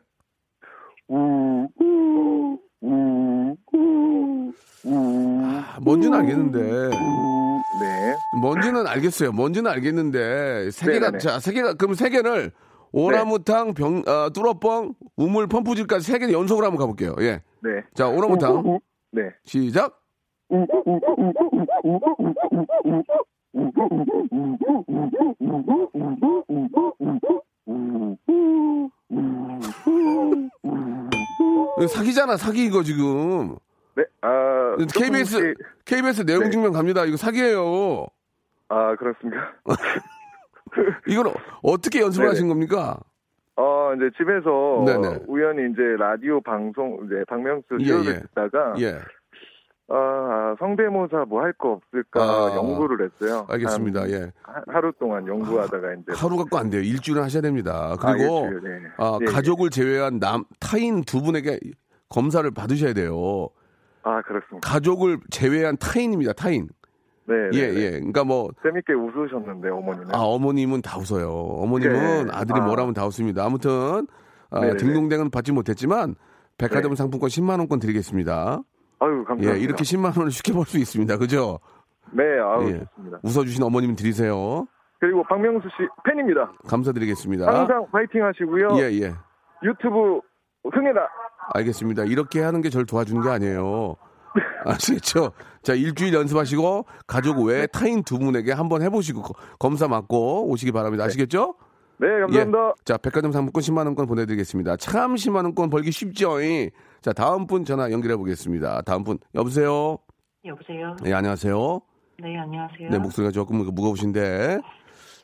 우, 1.09 1.69
우, 1.81 2.59
우, 2.81 3.57
우, 3.73 4.53
우. 4.85 5.43
아, 5.45 5.79
뭔지는 5.83 6.19
알겠는데. 6.21 6.61
네. 7.81 8.17
뭔지는 8.41 8.87
알겠어요. 8.87 9.33
뭔지는 9.33 9.71
알겠는데 9.71 10.71
세 10.71 10.87
개가 10.87 11.07
네네네. 11.11 11.19
자, 11.19 11.41
세 11.41 11.53
개가 11.53 11.75
그럼 11.75 11.95
세 11.95 12.09
개를 12.11 12.53
오나무탕, 12.97 13.75
병 13.75 14.03
어, 14.07 14.31
뚜러뻥, 14.33 14.95
우물 15.17 15.49
펌프질까지 15.49 16.11
세 16.11 16.19
개 16.19 16.33
연속으로 16.33 16.67
한번 16.67 16.79
가 16.79 16.87
볼게요. 16.87 17.15
예. 17.21 17.43
네. 17.63 17.83
자, 17.95 18.09
오나무탕 18.09 18.81
네. 19.13 19.31
시작. 19.45 20.01
사기잖아, 31.89 32.37
사기 32.37 32.67
이거 32.67 32.83
지금. 32.83 33.57
네. 33.95 34.05
아, 34.23 34.77
KBS 34.95 35.39
조금씩- 35.39 35.57
KBS 35.85 36.25
내용 36.27 36.45
네. 36.45 36.51
증명 36.51 36.73
갑니다. 36.73 37.05
이거 37.05 37.17
사기예요. 37.17 38.07
아, 38.69 38.97
그렇습니까? 38.97 39.53
이건 41.07 41.29
어떻게 41.67 42.01
연습을 42.01 42.27
네네. 42.27 42.35
하신 42.35 42.49
겁니까? 42.49 42.99
어, 43.57 43.93
이제 43.97 44.11
집에서 44.17 44.85
네네. 44.87 45.25
우연히 45.27 45.73
이제 45.73 45.83
라디오 45.99 46.41
방송 46.41 47.01
이제 47.07 47.25
박명수 47.29 47.67
예, 47.81 47.85
쇼를 47.87 48.07
예. 48.15 48.21
듣다가 48.21 48.75
예. 48.81 48.99
아, 49.89 50.57
성대모사 50.59 51.25
뭐 51.29 51.43
할 51.43 51.53
거 51.55 51.73
없을까 51.73 52.21
아, 52.23 52.57
연구를 52.57 53.09
했어요. 53.09 53.47
알겠습니다. 53.49 54.01
한 54.03 54.11
예. 54.11 54.33
하- 54.43 54.63
하루 54.67 54.93
동안 54.99 55.27
연구하다가 55.27 55.95
이제 55.95 56.13
하루 56.15 56.37
갖고 56.37 56.59
안 56.59 56.71
돼요. 56.71 56.83
일주일은 56.83 57.23
하셔야 57.23 57.41
됩니다. 57.41 57.95
그리고 58.01 58.47
아, 58.47 58.49
일주일, 58.49 58.61
네. 58.83 58.89
아, 58.99 59.19
예, 59.21 59.27
예. 59.27 59.33
가족을 59.33 59.71
제외한 59.71 60.19
남 60.19 60.45
타인 60.61 61.03
두 61.03 61.23
분에게 61.23 61.59
검사를 62.09 62.49
받으셔야 62.51 62.93
돼요. 62.95 63.49
아 64.03 64.21
그렇습니다. 64.23 64.69
가족을 64.69 65.19
제외한 65.31 65.77
타인입니다. 65.79 66.33
타인. 66.35 66.69
네, 67.29 67.35
예, 67.55 67.67
네, 67.73 67.81
예. 67.81 67.91
그러니까 67.91 68.25
뭐 68.25 68.51
재밌게 68.63 68.93
웃으셨는데 68.93 69.69
어머니는. 69.71 70.15
아, 70.15 70.19
어머님은 70.19 70.83
다 70.83 70.99
웃어요. 70.99 71.29
어머님은 71.31 72.27
네. 72.27 72.33
아들이 72.33 72.61
아. 72.61 72.65
뭐라면 72.65 72.95
다 72.95 73.05
웃습니다. 73.07 73.45
아무튼 73.45 74.07
아, 74.51 74.61
네네네. 74.61 74.77
등록대는 74.77 75.31
받지 75.31 75.53
못했지만 75.53 76.15
백화점 76.59 76.93
네. 76.93 76.97
상품권 76.97 77.29
10만 77.29 77.59
원권 77.59 77.81
드리겠습니다. 77.81 78.63
아유 79.01 79.25
감사합니다. 79.27 79.55
예, 79.55 79.59
이렇게 79.61 79.83
10만 79.85 80.17
원을 80.17 80.31
쉽게 80.31 80.53
벌 80.53 80.65
수 80.65 80.79
있습니다. 80.79 81.17
그죠? 81.19 81.59
네, 82.13 82.23
아유 82.23 82.69
예. 82.69 82.85
좋습니다. 82.95 83.19
웃어 83.25 83.45
주신 83.45 83.63
어머님 83.65 83.95
드리세요. 83.97 84.67
그리고 85.01 85.23
박명수 85.25 85.69
씨 85.77 85.87
팬입니다. 86.05 86.53
감사드리겠습니다. 86.69 87.47
항상 87.47 87.87
파이팅 87.93 88.25
하시고요. 88.25 88.69
예, 88.79 88.85
예. 89.03 89.13
유튜브 89.63 90.21
흥해라. 90.73 91.07
알겠습니다. 91.55 92.05
이렇게 92.05 92.41
하는 92.41 92.63
게 92.63 92.71
저를 92.71 92.87
도와주는 92.87 93.21
게 93.23 93.29
아니에요. 93.29 93.97
아시겠죠? 94.67 95.33
자, 95.63 95.75
일주일 95.75 96.15
연습하시고 96.15 96.87
가족 97.07 97.41
외에 97.45 97.67
타인 97.67 98.03
두 98.03 98.19
분에게 98.19 98.53
한번 98.53 98.83
해보시고 98.83 99.23
거- 99.23 99.35
검사 99.59 99.89
맞고 99.89 100.49
오시기 100.51 100.73
바랍니다. 100.73 101.05
아시겠죠? 101.05 101.55
네, 101.99 102.09
감사합니다. 102.21 102.69
예. 102.69 102.73
자, 102.85 102.97
백화점 102.99 103.33
상품권 103.33 103.63
10만 103.63 103.87
원권 103.87 104.07
보내드리겠습니다. 104.07 104.77
참 104.77 105.15
10만 105.15 105.37
원권 105.45 105.71
벌기 105.71 105.91
쉽죠? 105.91 106.41
이. 106.43 106.71
자, 107.01 107.13
다음 107.13 107.47
분 107.47 107.65
전화 107.65 107.91
연결해 107.91 108.17
보겠습니다. 108.17 108.83
다음 108.83 109.03
분 109.05 109.19
여보세요. 109.35 109.99
여보세요? 110.45 110.97
네, 111.03 111.13
안녕하세요. 111.15 111.81
네, 112.23 112.39
안녕하세요. 112.39 112.91
네, 112.91 112.99
목소리가 112.99 113.33
조금 113.33 113.59
무거우신데. 113.59 114.61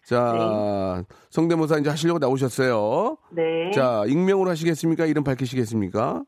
자, 0.04 1.04
성대모사 1.30 1.78
이제 1.78 1.88
하시려고 1.90 2.18
나오셨어요. 2.18 3.16
네. 3.30 3.70
자, 3.72 4.04
익명으로 4.08 4.50
하시겠습니까? 4.50 5.06
이름 5.06 5.22
밝히시겠습니까? 5.24 6.22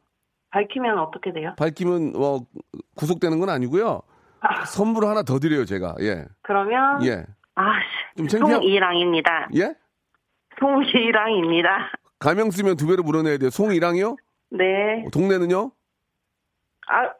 밝히면 0.50 0.98
어떻게 1.00 1.32
돼요? 1.32 1.52
밝히면 1.58 2.12
뭐 2.12 2.46
구속되는 2.94 3.38
건 3.40 3.48
아니고요. 3.50 4.02
선물 4.66 5.06
하나 5.06 5.22
더 5.22 5.38
드려요, 5.38 5.64
제가. 5.64 5.94
예. 6.00 6.24
그러면 6.42 7.04
예. 7.06 7.24
아, 7.54 7.72
좀 8.16 8.28
창피한 8.28 8.60
송이랑입니다. 8.60 9.48
예? 9.56 9.74
송이랑입니다. 10.60 11.92
가명 12.18 12.50
쓰면 12.50 12.76
두 12.76 12.86
배로 12.86 13.02
물어내야 13.02 13.38
돼요. 13.38 13.50
송이랑이요? 13.50 14.16
네. 14.50 15.06
동네는요? 15.12 15.70
아, 16.88 17.10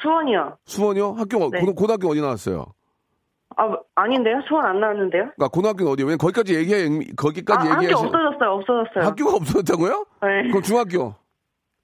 수원이요. 0.00 0.58
수원이요? 0.64 1.12
학교 1.12 1.50
네. 1.50 1.60
고, 1.60 1.74
고등학교 1.74 2.08
어디 2.08 2.20
나왔어요? 2.20 2.66
아, 3.56 3.72
아닌데요? 3.94 4.42
수원 4.46 4.66
안 4.66 4.80
나왔는데요? 4.80 5.22
그러니까 5.36 5.48
고등학교는 5.48 5.92
어디요? 5.92 6.06
왜 6.06 6.16
거기까지 6.16 6.54
얘기해? 6.54 6.88
거기까지 7.16 7.68
아, 7.68 7.72
학교 7.72 7.84
얘기하시 7.84 8.04
없어졌어요. 8.06 8.50
없어졌어요. 8.50 9.04
학교가 9.04 9.36
없어졌다고요? 9.36 10.06
네. 10.22 10.48
그럼 10.50 10.62
중학교. 10.62 11.14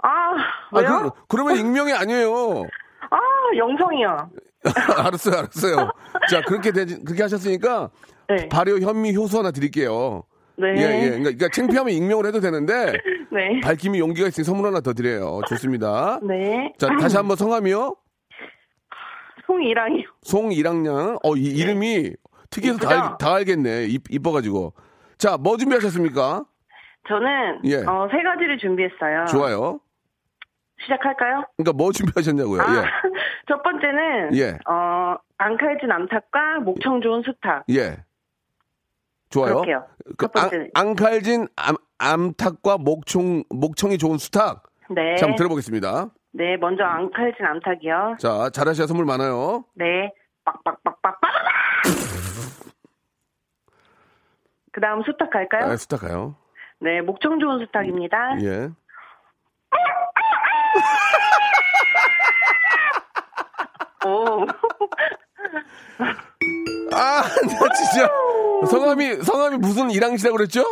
아, 0.03 0.09
아, 0.09 0.79
왜요? 0.79 1.11
그, 1.15 1.27
그러면 1.29 1.57
익명이 1.57 1.93
아니에요. 1.93 2.67
아, 3.11 3.19
영성이요. 3.57 4.31
알았어요, 4.97 5.39
알았어요. 5.39 5.91
자, 6.31 6.41
그렇게 6.43 6.73
되, 6.73 6.85
그렇게 6.85 7.23
하셨으니까 7.23 7.91
네. 8.29 8.49
발효 8.49 8.79
현미 8.79 9.17
효소 9.17 9.39
하나 9.39 9.51
드릴게요. 9.51 10.23
네. 10.57 10.69
예, 10.77 10.83
예. 10.83 11.01
그러니까, 11.09 11.23
그러니까 11.23 11.49
창피하면 11.49 11.93
익명을 11.95 12.27
해도 12.27 12.41
되는데 12.41 12.93
네. 13.33 13.61
밝힘이 13.61 13.99
용기가 13.99 14.29
있으니 14.29 14.45
선물 14.45 14.67
하나 14.67 14.81
더 14.81 14.93
드려요. 14.93 15.41
좋습니다. 15.49 16.21
네. 16.23 16.73
자, 16.79 16.89
다시 17.01 17.17
한번 17.17 17.37
성함이요. 17.37 17.97
송이랑이요. 19.47 20.05
송이랑양. 20.23 21.19
어, 21.23 21.37
이 21.37 21.43
이름이 21.45 22.13
특이해서 22.51 22.79
다? 22.79 22.91
알, 22.91 23.19
다 23.19 23.35
알겠네. 23.35 23.87
이, 23.87 23.99
이뻐가지고. 24.11 24.75
자, 25.19 25.37
뭐 25.37 25.57
준비하셨습니까? 25.57 26.45
저는 27.09 27.61
예. 27.65 27.77
어, 27.79 28.09
세 28.11 28.23
가지를 28.23 28.59
준비했어요. 28.59 29.27
좋아요. 29.31 29.81
시작할까요? 30.83 31.45
그러니까 31.57 31.73
뭐 31.77 31.93
준비하셨냐고요. 31.93 32.61
아, 32.63 32.65
예. 32.77 32.83
첫 33.49 33.63
번째는 33.63 34.35
예. 34.37 34.59
어, 34.69 35.17
앙칼진 35.39 35.91
암탉과 35.91 36.61
목청 36.65 37.01
좋은 37.01 37.23
수탉. 37.23 37.65
예. 37.71 38.05
좋아요. 39.31 39.63
그럴게요. 39.63 39.87
그 40.19 40.27
첫 40.27 40.33
번째. 40.33 40.71
앙, 40.75 40.89
앙칼진 40.89 41.49
암, 41.57 41.77
암탉과 41.99 42.79
목청, 42.79 43.45
목청이 43.51 43.99
좋은 43.99 44.19
수탉. 44.19 44.63
네. 44.91 45.17
자, 45.17 45.27
한번 45.27 45.37
들어보겠습니다. 45.37 46.11
네, 46.33 46.57
먼저 46.59 46.85
앙칼진 46.85 47.45
암탉이요. 47.47 48.17
자, 48.19 48.51
잘하셔야 48.51 48.87
선물 48.87 49.07
많아요. 49.07 49.65
네. 49.75 50.13
빡빡빡빡빡. 50.45 51.31
그 54.73 54.81
다음 54.81 55.03
수탉 55.03 55.31
갈까요? 55.31 55.65
아, 55.71 55.77
수탉 55.77 56.01
가요. 56.01 56.35
네, 56.81 57.01
목청 57.01 57.39
좋은 57.39 57.59
수탉입니다. 57.65 58.39
예. 58.43 58.69
오. 64.05 64.45
아, 66.95 67.23
나 67.23 67.73
진짜. 67.75 68.09
성함이, 68.69 69.23
성함이 69.23 69.57
무슨 69.59 69.91
이랑시라고 69.91 70.37
그랬죠? 70.37 70.63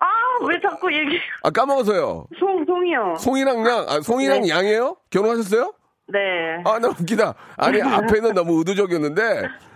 아, 0.00 0.06
왜 0.46 0.60
자꾸 0.60 0.92
얘기. 0.92 1.18
아, 1.42 1.50
까먹어서요. 1.50 2.26
송, 2.38 2.64
송이요. 2.66 3.14
송이랑 3.18 3.66
양, 3.66 3.86
아, 3.88 4.00
송이랑 4.02 4.42
네. 4.42 4.48
양이에요? 4.50 4.96
결혼하셨어요? 5.10 5.72
네. 6.08 6.18
아, 6.64 6.78
나 6.78 6.88
웃기다. 6.88 7.34
아니, 7.56 7.80
앞에는 7.82 8.34
너무 8.34 8.58
의도적이었는데. 8.58 9.22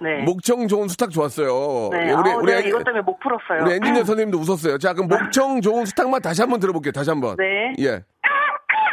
네. 0.01 0.23
목청 0.25 0.69
좋은 0.69 0.87
수탉 0.89 1.11
좋았어요. 1.11 1.89
네. 1.93 2.09
예, 2.09 2.13
우리, 2.13 2.31
우리, 2.35 2.47
내가 2.47 2.59
엔- 2.61 2.67
이것 2.69 2.85
때문에 2.85 3.03
목 3.03 3.19
풀었어요. 3.21 3.65
우리 3.65 3.75
엔지니어 3.77 4.05
선생님도 4.05 4.39
웃었어요. 4.39 4.79
자, 4.79 4.93
그럼 4.95 5.09
목청 5.09 5.61
좋은 5.61 5.87
수탉만 5.87 6.23
다시 6.23 6.41
한번 6.43 6.61
들어볼게요. 6.61 6.93
다시 6.93 7.11
한 7.11 7.21
번. 7.21 7.37
네. 7.37 7.73
예. 7.81 8.05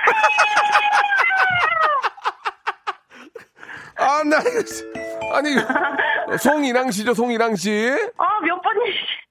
아, 3.99 4.23
나 4.23 4.37
이거, 4.41 4.61
씨. 4.65 4.83
아니, 5.33 5.49
송이랑 6.37 6.91
씨죠, 6.91 7.13
송이랑 7.15 7.55
씨. 7.55 7.89
아, 8.17 8.39
몇 8.41 8.61
번이. 8.61 8.79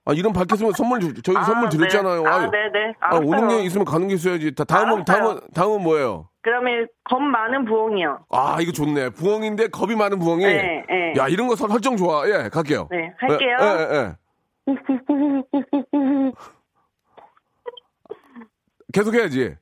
아, 0.06 0.12
이름 0.12 0.32
밝혔으면 0.32 0.72
선물, 0.72 0.98
주, 1.00 1.14
저희 1.22 1.36
아, 1.36 1.44
선물 1.44 1.68
드렸잖아요. 1.68 2.22
네. 2.22 2.28
아, 2.28 2.34
아유. 2.36 2.50
네네. 2.50 2.94
아, 3.00 3.06
알았어요. 3.16 3.28
오는 3.28 3.48
게 3.48 3.62
있으면 3.62 3.84
가는 3.84 4.08
게 4.08 4.14
있어야지. 4.14 4.52
다, 4.54 4.64
다음은, 4.64 5.02
알았어요. 5.02 5.04
다음은, 5.04 5.40
다음은 5.54 5.82
뭐예요? 5.82 6.28
그 6.42 6.50
다음에 6.50 6.86
겁 7.04 7.20
많은 7.22 7.64
부엉이요. 7.64 8.26
아, 8.30 8.56
이거 8.60 8.72
좋네. 8.72 9.10
부엉인데 9.10 9.68
겁이 9.68 9.94
많은 9.96 10.18
부엉이. 10.18 10.44
네, 10.44 10.84
네. 10.88 11.14
야, 11.16 11.28
이런 11.28 11.46
거 11.48 11.54
설- 11.56 11.70
설정 11.70 11.96
좋아. 11.96 12.28
예, 12.28 12.48
갈게요. 12.48 12.88
네, 12.90 13.12
할게요. 13.18 13.56
예, 13.60 13.66
예, 13.66 13.88
예. 13.96 14.16
계속 18.92 19.14
해야지. 19.14 19.54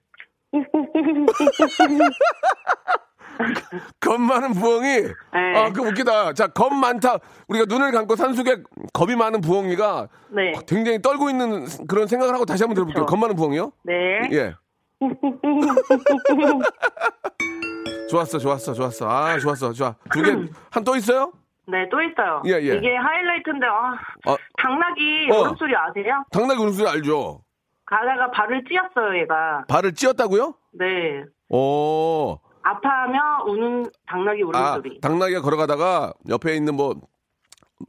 겁 4.01 4.21
많은 4.21 4.53
부엉이. 4.55 5.03
네. 5.33 5.57
아, 5.57 5.73
그 5.73 5.83
웃기다. 5.83 6.33
자, 6.35 6.47
겁 6.49 6.73
많다. 6.73 7.19
우리가 7.49 7.65
눈을 7.69 7.91
감고 7.93 8.15
산속에 8.17 8.57
겁이 8.93 9.17
많은 9.17 9.41
부엉이가 9.41 10.09
네. 10.31 10.53
굉장히 10.69 11.01
떨고 11.03 11.31
있는 11.31 11.67
그런 11.89 12.07
생각을 12.07 12.33
하고 12.35 12.45
다시 12.45 12.63
한번 12.63 12.75
들어볼게요. 12.77 13.05
그쵸. 13.05 13.11
겁 13.11 13.19
많은 13.19 13.35
부엉이요? 13.35 13.73
네. 13.83 14.21
예. 14.33 14.55
좋았어, 18.11 18.39
좋았어, 18.39 18.73
좋았어. 18.75 19.09
아, 19.11 19.37
좋았어, 19.39 19.73
좋아. 19.73 19.95
두 20.13 20.23
개, 20.23 20.31
한 20.71 20.85
또 20.85 20.95
있어요? 20.97 21.33
네, 21.67 21.89
또 21.91 22.01
있어요. 22.03 22.43
예, 22.47 22.53
예. 22.63 22.77
이게 22.77 22.95
하이라이트인데, 22.95 23.67
아, 23.67 23.97
아, 24.27 24.37
당나귀 24.59 25.31
어. 25.33 25.37
울음소리 25.41 25.75
아세요? 25.75 26.23
당나귀 26.31 26.61
울음소리 26.61 26.87
알죠? 26.89 27.41
가다가 27.87 28.31
발을 28.31 28.65
찧었어요, 28.65 29.19
얘가. 29.21 29.65
발을 29.69 29.93
찧었다고요? 29.95 30.55
네. 30.73 31.25
오. 31.49 32.39
아파하며 32.63 33.45
우는 33.47 33.91
당나귀 34.07 34.43
아, 34.43 34.47
울음소리. 34.47 35.01
당나귀가 35.01 35.43
걸어가다가 35.43 36.15
옆에 36.31 36.57
있는 36.57 36.75
뭐, 36.75 36.95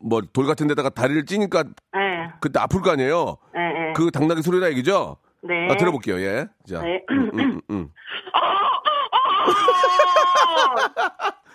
뭐, 0.02 0.22
돌 0.34 0.46
같은 0.46 0.68
데다가 0.68 0.90
다리를 0.90 1.26
찌니까 1.26 1.64
네, 1.94 2.30
그때 2.42 2.60
아플 2.60 2.82
거 2.82 2.92
아니에요? 2.92 3.38
네, 3.54 3.72
네. 3.72 3.94
그 3.94 4.12
당나귀 4.12 4.42
소리라 4.42 4.68
얘기죠? 4.72 5.16
네. 5.42 5.70
아, 5.72 5.78
들어볼게요, 5.78 6.20
예. 6.20 6.48
자. 6.68 6.82
네. 6.82 7.06
음, 7.10 7.30
음, 7.34 7.40
음, 7.40 7.62
음. 7.70 7.90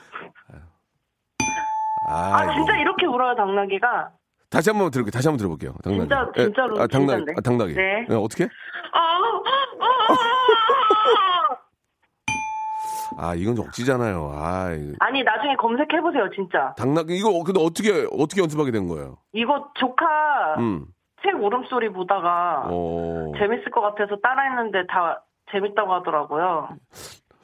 아, 2.09 2.41
아, 2.41 2.55
진짜. 2.55 2.77
이렇게 2.79 3.07
울어요, 3.07 3.35
당나귀가. 3.37 4.11
다시 4.51 4.69
한 4.71 4.79
번 4.79 4.91
들어볼게요. 4.91 5.11
다시 5.13 5.29
한 5.29 5.33
번 5.35 5.39
들어볼게요. 5.39 5.75
당나귀. 5.85 6.01
진짜, 6.09 6.31
예, 6.37 6.43
진짜로, 6.45 6.81
아, 6.81 6.87
당나귀. 6.87 7.25
아, 7.37 7.41
당나귀. 7.41 7.75
네. 7.75 8.07
예, 8.11 8.15
어떻게? 8.15 8.45
아, 8.93 8.99
아, 8.99 9.81
아. 9.81 11.57
아, 13.19 13.35
이건 13.35 13.55
좀 13.55 13.67
억지잖아요. 13.67 14.33
아, 14.35 14.73
이거. 14.73 14.95
아니, 15.01 15.23
나중에 15.23 15.55
검색해 15.57 16.01
보세요, 16.01 16.29
진짜. 16.35 16.75
당나귀, 16.77 17.17
이거 17.17 17.31
근데 17.45 17.61
어떻게, 17.63 18.07
어떻게 18.13 18.41
연습하게 18.41 18.71
된 18.73 18.89
거예요? 18.89 19.19
이거 19.33 19.71
조카 19.79 20.07
음. 20.59 20.87
책 21.23 21.35
울음소리 21.35 21.91
보다가 21.91 22.65
어. 22.71 23.33
재밌을 23.39 23.71
것 23.71 23.83
같아서 23.83 24.17
따라했는데 24.23 24.87
다 24.87 25.23
재밌다고 25.53 25.93
하더라고요. 25.95 26.71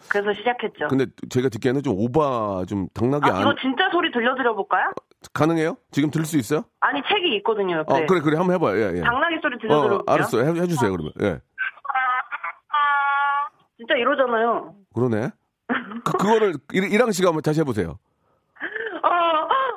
그래서 0.08 0.32
시작했죠. 0.34 0.88
근데 0.88 1.06
제가 1.30 1.48
듣기에는 1.48 1.82
좀 1.82 1.94
오바 1.98 2.64
좀 2.68 2.88
당나귀 2.94 3.30
아, 3.30 3.34
안 3.36 3.40
이거 3.42 3.54
진짜 3.60 3.88
소리 3.90 4.10
들려드려 4.12 4.54
볼까요? 4.54 4.90
가능해요? 5.32 5.76
지금 5.90 6.10
들을 6.10 6.24
수 6.26 6.36
있어요? 6.38 6.64
아니 6.80 7.00
책이 7.02 7.36
있거든요. 7.38 7.78
옆에. 7.78 7.92
어 7.94 8.06
그래 8.06 8.20
그래 8.20 8.36
한번 8.36 8.54
해봐요. 8.54 8.76
예, 8.76 8.98
예. 8.98 9.00
당나귀 9.02 9.36
소리 9.42 9.58
들려드려 9.58 9.76
어 9.76 9.88
볼게요. 9.98 10.02
알았어 10.06 10.42
해, 10.42 10.60
해주세요 10.62 10.90
그러면. 10.92 11.12
예. 11.22 11.40
진짜 13.78 13.94
이러잖아요. 13.94 14.74
그러네. 14.94 15.30
그, 16.04 16.12
그거를 16.12 16.54
일- 16.72 16.92
이랑 16.92 17.12
씨가 17.12 17.28
한번 17.28 17.42
다시 17.42 17.60
해보세요. 17.60 17.98
아, 19.02 19.08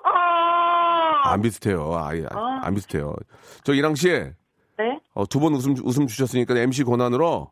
아, 0.10 1.34
안 1.34 1.42
비슷해요. 1.42 1.92
아, 1.94 2.16
예, 2.16 2.26
아. 2.32 2.62
안 2.64 2.74
비슷해요. 2.76 3.14
저 3.64 3.74
이랑 3.74 3.96
씨, 3.96 4.08
네? 4.10 5.00
어, 5.14 5.26
두 5.26 5.40
번 5.40 5.54
웃음 5.54 5.76
웃음 5.84 6.08
주셨으니까 6.08 6.58
MC 6.58 6.84
권한으로. 6.86 7.52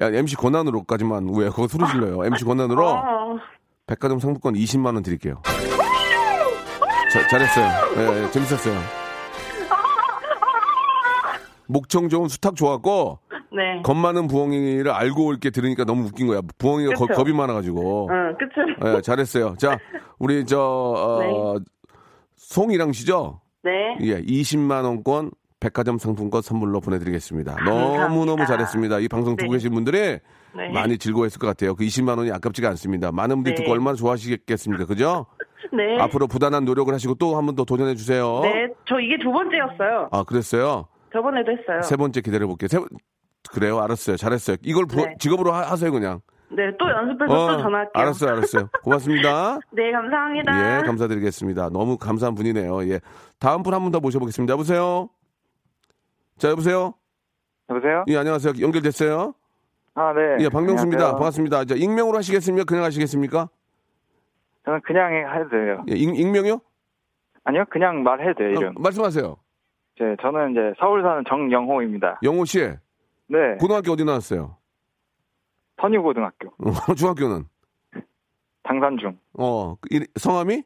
야, 0.00 0.08
MC 0.08 0.36
권한으로까지만 0.36 1.28
왜 1.36 1.48
그거 1.48 1.68
소리 1.68 1.86
질러요? 1.86 2.24
MC 2.24 2.44
권한으로 2.44 2.88
아, 2.88 3.36
백화점 3.86 4.18
상품권 4.18 4.54
20만 4.54 4.86
원 4.94 5.02
드릴게요. 5.02 5.40
자, 7.12 7.26
잘했어요. 7.28 7.66
예, 7.96 8.24
예, 8.24 8.30
재밌었어요. 8.30 8.76
목청 11.66 12.08
좋은 12.08 12.28
수탉 12.28 12.56
좋았고 12.56 13.20
네. 13.52 13.82
겁 13.84 13.96
많은 13.96 14.26
부엉이를 14.26 14.90
알고 14.90 15.30
이렇게 15.30 15.50
들으니까 15.50 15.84
너무 15.84 16.06
웃긴 16.06 16.26
거야. 16.26 16.40
부엉이가 16.58 16.94
거-? 16.94 17.06
겁이 17.06 17.32
많아가지고. 17.32 18.08
응, 18.10 18.36
그쵸? 18.36 18.96
예, 18.96 19.00
잘했어요. 19.00 19.54
자, 19.58 19.78
우리 20.18 20.44
저 20.44 20.58
어, 20.60 21.54
송이랑 22.36 22.92
씨죠? 22.92 23.40
네. 23.62 23.70
예, 24.00 24.20
20만 24.20 24.84
원권 24.84 25.30
백화점 25.64 25.96
상품권 25.96 26.42
선물로 26.42 26.80
보내드리겠습니다. 26.80 27.56
너무 27.64 28.26
너무 28.26 28.44
잘했습니다. 28.44 28.98
이 28.98 29.08
방송 29.08 29.34
듣고 29.34 29.50
네. 29.52 29.56
계신 29.56 29.72
분들이 29.72 29.98
네. 30.54 30.68
많이 30.74 30.98
즐거워했을 30.98 31.38
것 31.38 31.46
같아요. 31.46 31.74
그 31.74 31.84
20만 31.84 32.18
원이 32.18 32.30
아깝지가 32.32 32.68
않습니다. 32.70 33.10
많은 33.12 33.36
분들이 33.36 33.54
네. 33.54 33.62
듣고 33.62 33.72
얼마나 33.72 33.96
좋아하시겠습니까? 33.96 34.84
그죠? 34.84 35.24
네. 35.72 35.98
앞으로 36.00 36.26
부단한 36.26 36.66
노력을 36.66 36.92
하시고 36.92 37.14
또 37.14 37.34
한 37.36 37.46
번 37.46 37.56
더 37.56 37.64
도전해 37.64 37.94
주세요. 37.94 38.40
네, 38.42 38.68
저 38.86 39.00
이게 39.00 39.16
두 39.22 39.32
번째였어요. 39.32 40.08
아, 40.12 40.22
그랬어요? 40.24 40.86
저번에도 41.12 41.50
했어요. 41.52 41.80
세 41.82 41.96
번째 41.96 42.20
기다려 42.20 42.46
볼게요. 42.46 42.68
세 42.68 42.78
번... 42.78 42.88
그래요, 43.50 43.78
알았어요. 43.80 44.16
잘했어요. 44.18 44.56
이걸 44.62 44.84
부- 44.86 44.96
네. 44.96 45.14
직업으로 45.18 45.50
하, 45.52 45.62
하세요, 45.62 45.90
그냥. 45.90 46.20
네, 46.50 46.64
또 46.78 46.88
연습해서 46.90 47.26
또 47.26 47.56
전화할게요. 47.62 47.90
알았어요, 48.02 48.30
알았어요. 48.32 48.68
고맙습니다. 48.82 49.58
네, 49.72 49.90
감사합니다. 49.92 50.78
예, 50.78 50.82
감사드리겠습니다. 50.82 51.70
너무 51.70 51.96
감사한 51.96 52.34
분이네요. 52.34 52.86
예. 52.90 53.00
다음 53.40 53.62
분 53.62 53.72
한 53.72 53.82
분 53.82 53.90
더 53.92 54.00
모셔보겠습니다. 54.00 54.52
여보세요? 54.52 55.08
자, 56.38 56.48
여보세요? 56.50 56.94
여보세요? 57.70 58.04
예, 58.08 58.16
안녕하세요. 58.16 58.54
연결됐어요? 58.60 59.34
아, 59.94 60.12
네. 60.12 60.44
예, 60.44 60.48
박명수입니다. 60.48 60.96
안녕하세요. 61.04 61.12
반갑습니다. 61.18 61.64
자, 61.66 61.74
익명으로 61.76 62.18
하시겠습니까? 62.18 62.64
그냥 62.64 62.84
하시겠습니까? 62.84 63.48
저는 64.64 64.80
그냥 64.82 65.12
해도 65.12 65.48
돼요. 65.50 65.84
예, 65.90 65.94
익, 65.94 66.18
익명이요? 66.18 66.60
아니요, 67.44 67.64
그냥 67.70 68.02
말해도 68.02 68.34
돼요, 68.38 68.48
어, 68.48 68.60
이름. 68.60 68.74
말씀하세요. 68.78 69.36
제, 69.98 70.16
저는 70.20 70.50
이제 70.52 70.60
서울 70.78 71.02
사는 71.02 71.22
정영호입니다. 71.28 72.20
영호 72.22 72.44
씨, 72.46 72.58
네. 73.28 73.56
고등학교 73.60 73.92
어디 73.92 74.04
나왔어요? 74.04 74.56
선유고등학교. 75.80 76.48
어, 76.48 76.54
중학교는? 76.96 77.44
당산중. 78.64 79.18
어, 79.34 79.76
그 79.76 79.88
이- 79.92 80.06
성함이? 80.18 80.62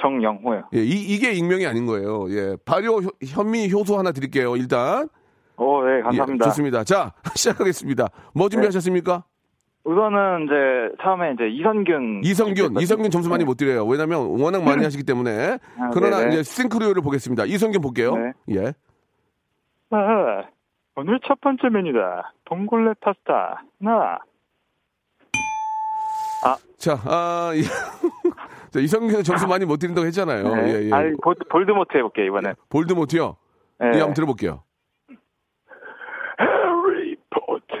정영호요. 0.00 0.64
예, 0.74 0.78
이, 0.82 0.90
이게 1.14 1.32
익명이 1.32 1.66
아닌 1.66 1.86
거예요. 1.86 2.26
예, 2.30 2.56
발효 2.64 3.00
효- 3.00 3.10
현미 3.24 3.72
효소 3.72 3.98
하나 3.98 4.12
드릴게요. 4.12 4.56
일단. 4.56 5.08
오, 5.56 5.82
네, 5.84 6.00
감사합니다. 6.02 6.46
예, 6.46 6.48
좋습니다. 6.48 6.84
자, 6.84 7.12
시작하겠습니다. 7.34 8.08
뭐 8.34 8.48
준비하셨습니까? 8.48 9.24
우선은 9.84 10.44
이제 10.44 10.94
처음에 11.02 11.32
이제 11.32 11.48
이선균. 11.48 12.20
이성균, 12.22 12.80
이성균 12.80 13.10
점수 13.10 13.28
많이 13.30 13.44
못 13.44 13.56
드려요. 13.56 13.86
왜냐면 13.86 14.20
워낙 14.40 14.62
많이 14.62 14.84
하시기 14.84 15.04
때문에. 15.04 15.58
아, 15.78 15.90
그러나 15.92 16.18
네네. 16.18 16.32
이제 16.34 16.42
싱크로율을 16.42 17.02
보겠습니다. 17.02 17.44
이성균 17.46 17.80
볼게요. 17.80 18.14
네. 18.16 18.32
예. 18.56 18.74
아, 19.90 20.44
오늘 20.96 21.18
첫 21.26 21.40
번째 21.40 21.68
메뉴다. 21.72 22.34
봉골레 22.46 22.92
파스타. 23.00 23.62
하나. 23.82 24.18
자, 26.78 26.98
아, 27.04 27.52
이, 27.54 27.60
자, 28.70 28.78
이성균 28.78 29.24
점수 29.24 29.48
많이 29.48 29.64
못 29.64 29.78
드린다고 29.78 30.06
했잖아요. 30.06 30.54
네. 30.54 30.68
예, 30.68 30.86
예. 30.86 30.92
아니, 30.92 31.12
볼, 31.22 31.34
볼드모트 31.50 31.96
해볼게요, 31.96 32.26
이번엔. 32.26 32.54
볼드모트요? 32.68 33.36
네. 33.80 33.86
예, 33.94 33.98
한번 33.98 34.14
들어볼게요. 34.14 34.62
해리포터. 36.40 37.74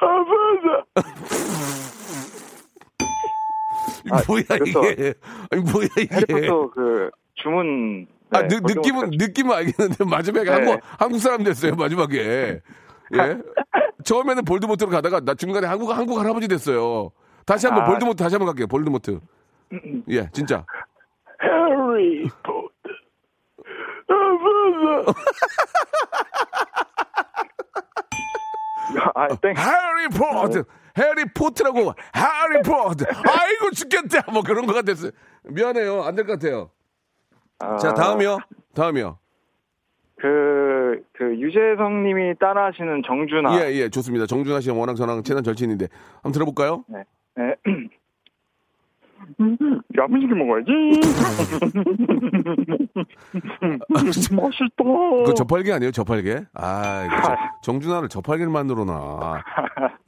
아바다. 0.00 0.86
아, 4.12 4.22
뭐야, 4.28 4.42
이게. 4.64 5.14
아니, 5.50 5.62
뭐야, 5.62 5.88
이게. 5.98 6.14
해리포터 6.14 6.70
그 6.70 7.10
주문. 7.34 8.06
아, 8.30 8.42
네, 8.42 8.48
느, 8.48 8.54
느낌은, 8.62 9.10
느낌은 9.12 9.52
알겠는데, 9.52 10.04
마지막에 10.08 10.44
네. 10.44 10.50
한국, 10.52 10.78
한국 10.82 11.18
사람 11.18 11.42
됐어요, 11.42 11.74
마지막에. 11.74 12.60
예? 13.14 13.20
처음에는 14.04 14.44
볼드모트로 14.44 14.90
가다가, 14.90 15.18
나 15.20 15.34
중간에 15.34 15.66
한국, 15.66 15.90
한국 15.90 16.20
할아버지 16.20 16.46
됐어요. 16.46 17.10
다시 17.44 17.66
한번, 17.66 17.82
아. 17.84 17.88
볼드모트 17.88 18.22
다시 18.22 18.36
한번 18.36 18.46
갈게요, 18.46 18.68
볼드모트. 18.68 19.18
예, 20.08 20.28
진짜. 20.32 20.64
해리 21.42 22.28
포터. 22.42 22.70
아바다. 24.08 25.12
아, 29.14 29.28
땡. 29.42 29.54
해리포트! 29.56 30.64
해리 30.98 31.24
포트라고, 31.34 31.92
해리포트! 32.14 33.04
아이고, 33.04 33.70
죽겠다! 33.74 34.30
뭐 34.32 34.42
그런 34.42 34.66
거가 34.66 34.82
됐어요. 34.82 35.10
미안해요. 35.44 36.02
안 36.04 36.14
될 36.14 36.24
것 36.26 36.38
같아요. 36.38 36.70
아, 37.58 37.76
자, 37.76 37.92
다음이요. 37.94 38.38
다음이요. 38.74 39.18
그, 40.18 41.02
그, 41.12 41.36
유재성 41.38 42.04
님이 42.04 42.34
따라 42.38 42.66
하시는 42.66 43.02
정준하. 43.06 43.58
예, 43.60 43.72
예, 43.74 43.88
좋습니다. 43.90 44.26
정준하 44.26 44.60
씨는 44.60 44.76
워낙 44.78 44.94
저랑 44.94 45.22
친한 45.24 45.42
절친인데. 45.44 45.88
한번 46.14 46.32
들어볼까요? 46.32 46.84
네. 46.88 47.04
네. 47.36 47.54
야무지게 49.98 50.34
먹어야지. 50.34 50.70
맛있다. 54.34 54.84
그 55.26 55.34
저팔계 55.34 55.72
아니에요, 55.72 55.90
저팔계? 55.90 56.44
아, 56.54 57.08
저- 57.24 57.36
정준하를 57.62 58.08
저팔계를 58.08 58.50
만들어놔. 58.52 59.42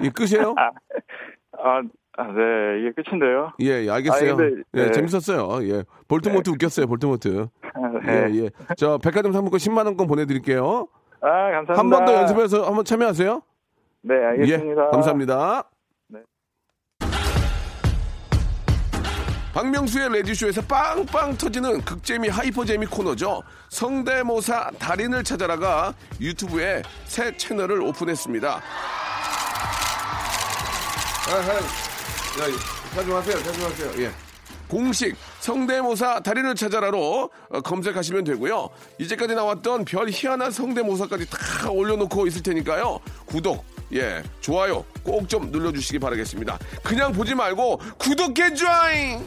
이 0.03 0.11
끝이에요? 0.11 0.55
아, 0.57 1.81
아, 2.17 2.25
네, 2.33 2.81
이게 2.81 2.93
끝인데요. 3.03 3.53
예, 3.61 3.85
예, 3.85 3.91
알겠어요. 3.91 4.33
아, 4.33 4.37
근데, 4.37 4.63
예, 4.75 4.85
네. 4.87 4.91
재밌었어요. 4.93 5.65
예. 5.69 5.85
볼트모트 6.09 6.51
웃겼어요, 6.51 6.87
볼트모트. 6.87 7.47
아, 7.63 7.69
예, 8.09 8.27
네. 8.29 8.39
예. 8.45 8.51
저 8.77 8.99
백화점 8.99 9.33
상품권 9.33 9.59
10만 9.59 9.85
원권 9.87 10.07
보내드릴게요. 10.07 10.89
아, 11.21 11.29
감사합니다. 11.53 11.75
한 11.79 11.91
번 11.91 12.05
더 12.05 12.15
연습해서 12.15 12.67
한번 12.67 12.85
참여하세요. 12.85 13.43
네, 14.03 14.15
알겠습니다. 14.15 14.83
예, 14.87 14.91
감사합니다. 14.91 15.65
박명수의 19.53 20.11
레디쇼에서 20.13 20.63
빵빵 20.63 21.37
터지는 21.37 21.83
극재미 21.85 22.29
하이퍼재미 22.29 22.87
코너죠. 22.87 23.43
성대모사 23.71 24.71
달인을 24.79 25.25
찾아라가 25.25 25.95
유튜브에 26.21 26.83
새 27.07 27.37
채널을 27.37 27.81
오픈했습니다. 27.83 28.49
아, 31.29 31.31
아, 31.31 31.55
야, 31.55 32.47
자중하세요, 32.95 33.43
자중하세요. 33.43 34.05
예. 34.05 34.11
공식 34.69 35.17
성대모사 35.41 36.21
달인을 36.21 36.55
찾아라로 36.55 37.31
어, 37.51 37.61
검색하시면 37.63 38.25
되고요. 38.25 38.69
이제까지 38.99 39.35
나왔던 39.35 39.87
별 39.87 40.09
희한한 40.11 40.51
성대모사까지 40.51 41.27
다 41.31 41.71
올려놓고 41.71 42.27
있을 42.27 42.43
테니까요. 42.43 43.01
구독, 43.25 43.65
예, 43.95 44.23
좋아요 44.43 44.85
꼭 45.03 45.27
좀 45.27 45.51
눌러주시기 45.51 45.99
바라겠습니다. 45.99 46.59
그냥 46.83 47.13
보지 47.13 47.35
말고 47.35 47.79
구독해 47.99 48.55
줘잉! 48.55 49.27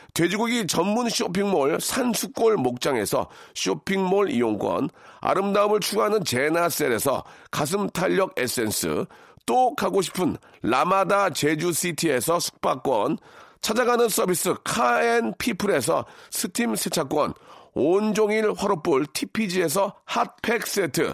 돼지고기 0.13 0.67
전문 0.67 1.09
쇼핑몰 1.09 1.79
산수골 1.79 2.57
목장에서 2.57 3.29
쇼핑몰 3.55 4.29
이용권, 4.29 4.89
아름다움을 5.21 5.79
추구하는 5.79 6.23
제나셀에서 6.23 7.23
가슴 7.49 7.89
탄력 7.89 8.33
에센스, 8.37 9.05
또 9.45 9.75
가고 9.75 10.01
싶은 10.01 10.37
라마다 10.61 11.29
제주시티에서 11.29 12.39
숙박권, 12.39 13.17
찾아가는 13.61 14.09
서비스 14.09 14.53
카앤피플에서 14.63 16.05
스팀 16.29 16.75
세차권, 16.75 17.33
온종일 17.73 18.53
화로볼 18.53 19.05
TPG에서 19.13 19.95
핫팩 20.05 20.67
세트, 20.67 21.13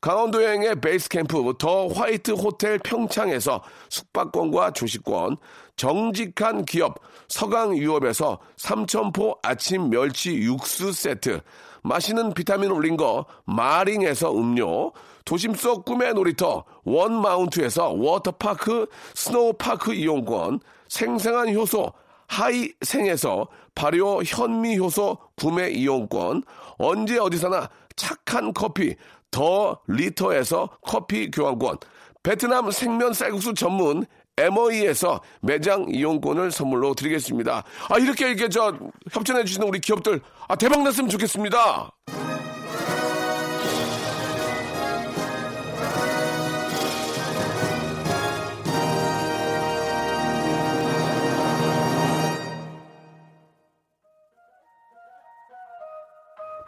강원도 0.00 0.44
여행의 0.44 0.80
베이스 0.80 1.08
캠프 1.08 1.54
더 1.58 1.88
화이트 1.88 2.32
호텔 2.32 2.78
평창에서 2.78 3.62
숙박권과 3.88 4.72
조식권, 4.72 5.36
정직한 5.74 6.64
기업 6.64 7.00
서강유업에서 7.28 8.38
삼천포 8.56 9.38
아침 9.42 9.90
멸치 9.90 10.36
육수 10.36 10.92
세트, 10.92 11.40
마시는 11.82 12.34
비타민 12.34 12.70
올린 12.70 12.96
거 12.96 13.26
마링에서 13.44 14.32
음료, 14.36 14.92
도심 15.24 15.54
속 15.54 15.84
꿈의 15.84 16.14
놀이터 16.14 16.64
원마운트에서 16.84 17.90
워터파크 17.90 18.86
스노우파크 19.14 19.94
이용권, 19.94 20.60
생생한 20.88 21.54
효소 21.54 21.92
하이생에서 22.28 23.46
발효 23.74 24.22
현미 24.24 24.78
효소 24.78 25.18
구매 25.36 25.70
이용권, 25.70 26.42
언제 26.78 27.18
어디서나 27.18 27.70
착한 27.94 28.52
커피 28.52 28.96
더 29.30 29.78
리터에서 29.86 30.68
커피 30.82 31.30
교환권, 31.30 31.78
베트남 32.22 32.70
생면 32.72 33.12
쌀국수 33.12 33.54
전문 33.54 34.04
MOE에서 34.38 35.22
매장 35.40 35.86
이용권을 35.88 36.50
선물로 36.50 36.94
드리겠습니다. 36.94 37.64
아, 37.88 37.98
이렇게 37.98 38.28
이렇게 38.28 38.48
저 38.50 38.76
협찬해 39.10 39.44
주시는 39.44 39.66
우리 39.66 39.80
기업들 39.80 40.20
아, 40.46 40.54
대박 40.56 40.82
났으면 40.82 41.08
좋겠습니다. 41.08 41.90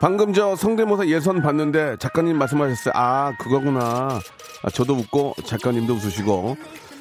방금 0.01 0.33
저 0.33 0.55
성대모사 0.57 1.09
예선 1.09 1.43
봤는데 1.43 1.97
작가님 1.99 2.39
말씀하셨어요. 2.39 2.93
아, 2.95 3.33
그거구나. 3.37 4.21
아, 4.63 4.71
저도 4.71 4.95
웃고 4.95 5.35
작가님도 5.45 5.93
웃으시고. 5.93 6.57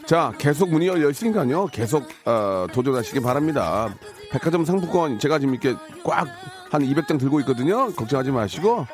자, 0.08 0.34
계속 0.40 0.70
문이 0.70 0.88
열려 0.88 1.10
있으니까요. 1.12 1.68
계속 1.68 2.08
어, 2.26 2.66
도전하시기 2.74 3.20
바랍니다. 3.20 3.94
백화점 4.32 4.66
상품권 4.66 5.20
제가 5.20 5.38
지금 5.38 5.54
이렇게 5.54 5.76
꽉 6.04 6.28
한 6.72 6.82
200장 6.82 7.20
들고 7.20 7.40
있거든요. 7.42 7.92
걱정하지 7.94 8.32
마시고. 8.32 8.86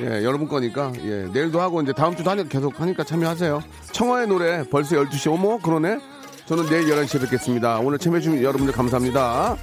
예, 0.00 0.24
여러분 0.24 0.48
거니까. 0.48 0.92
예, 1.02 1.28
내일도 1.32 1.60
하고 1.60 1.82
이제 1.82 1.92
다음 1.92 2.16
주도 2.16 2.30
하니까 2.30 2.48
계속 2.48 2.80
하니까 2.80 3.04
참여하세요. 3.04 3.62
청하의 3.92 4.28
노래 4.28 4.64
벌써 4.68 4.96
12시. 4.96 5.32
어머, 5.32 5.58
그러네. 5.58 5.98
저는 6.46 6.66
내일 6.66 6.86
11시에 6.86 7.20
뵙겠습니다. 7.22 7.78
오늘 7.80 7.98
참여해 7.98 8.20
주신 8.20 8.42
여러분들 8.42 8.72
감사합니다. 8.72 9.56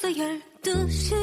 벌써 0.00 0.18
열두 0.18 0.88
시. 0.88 1.14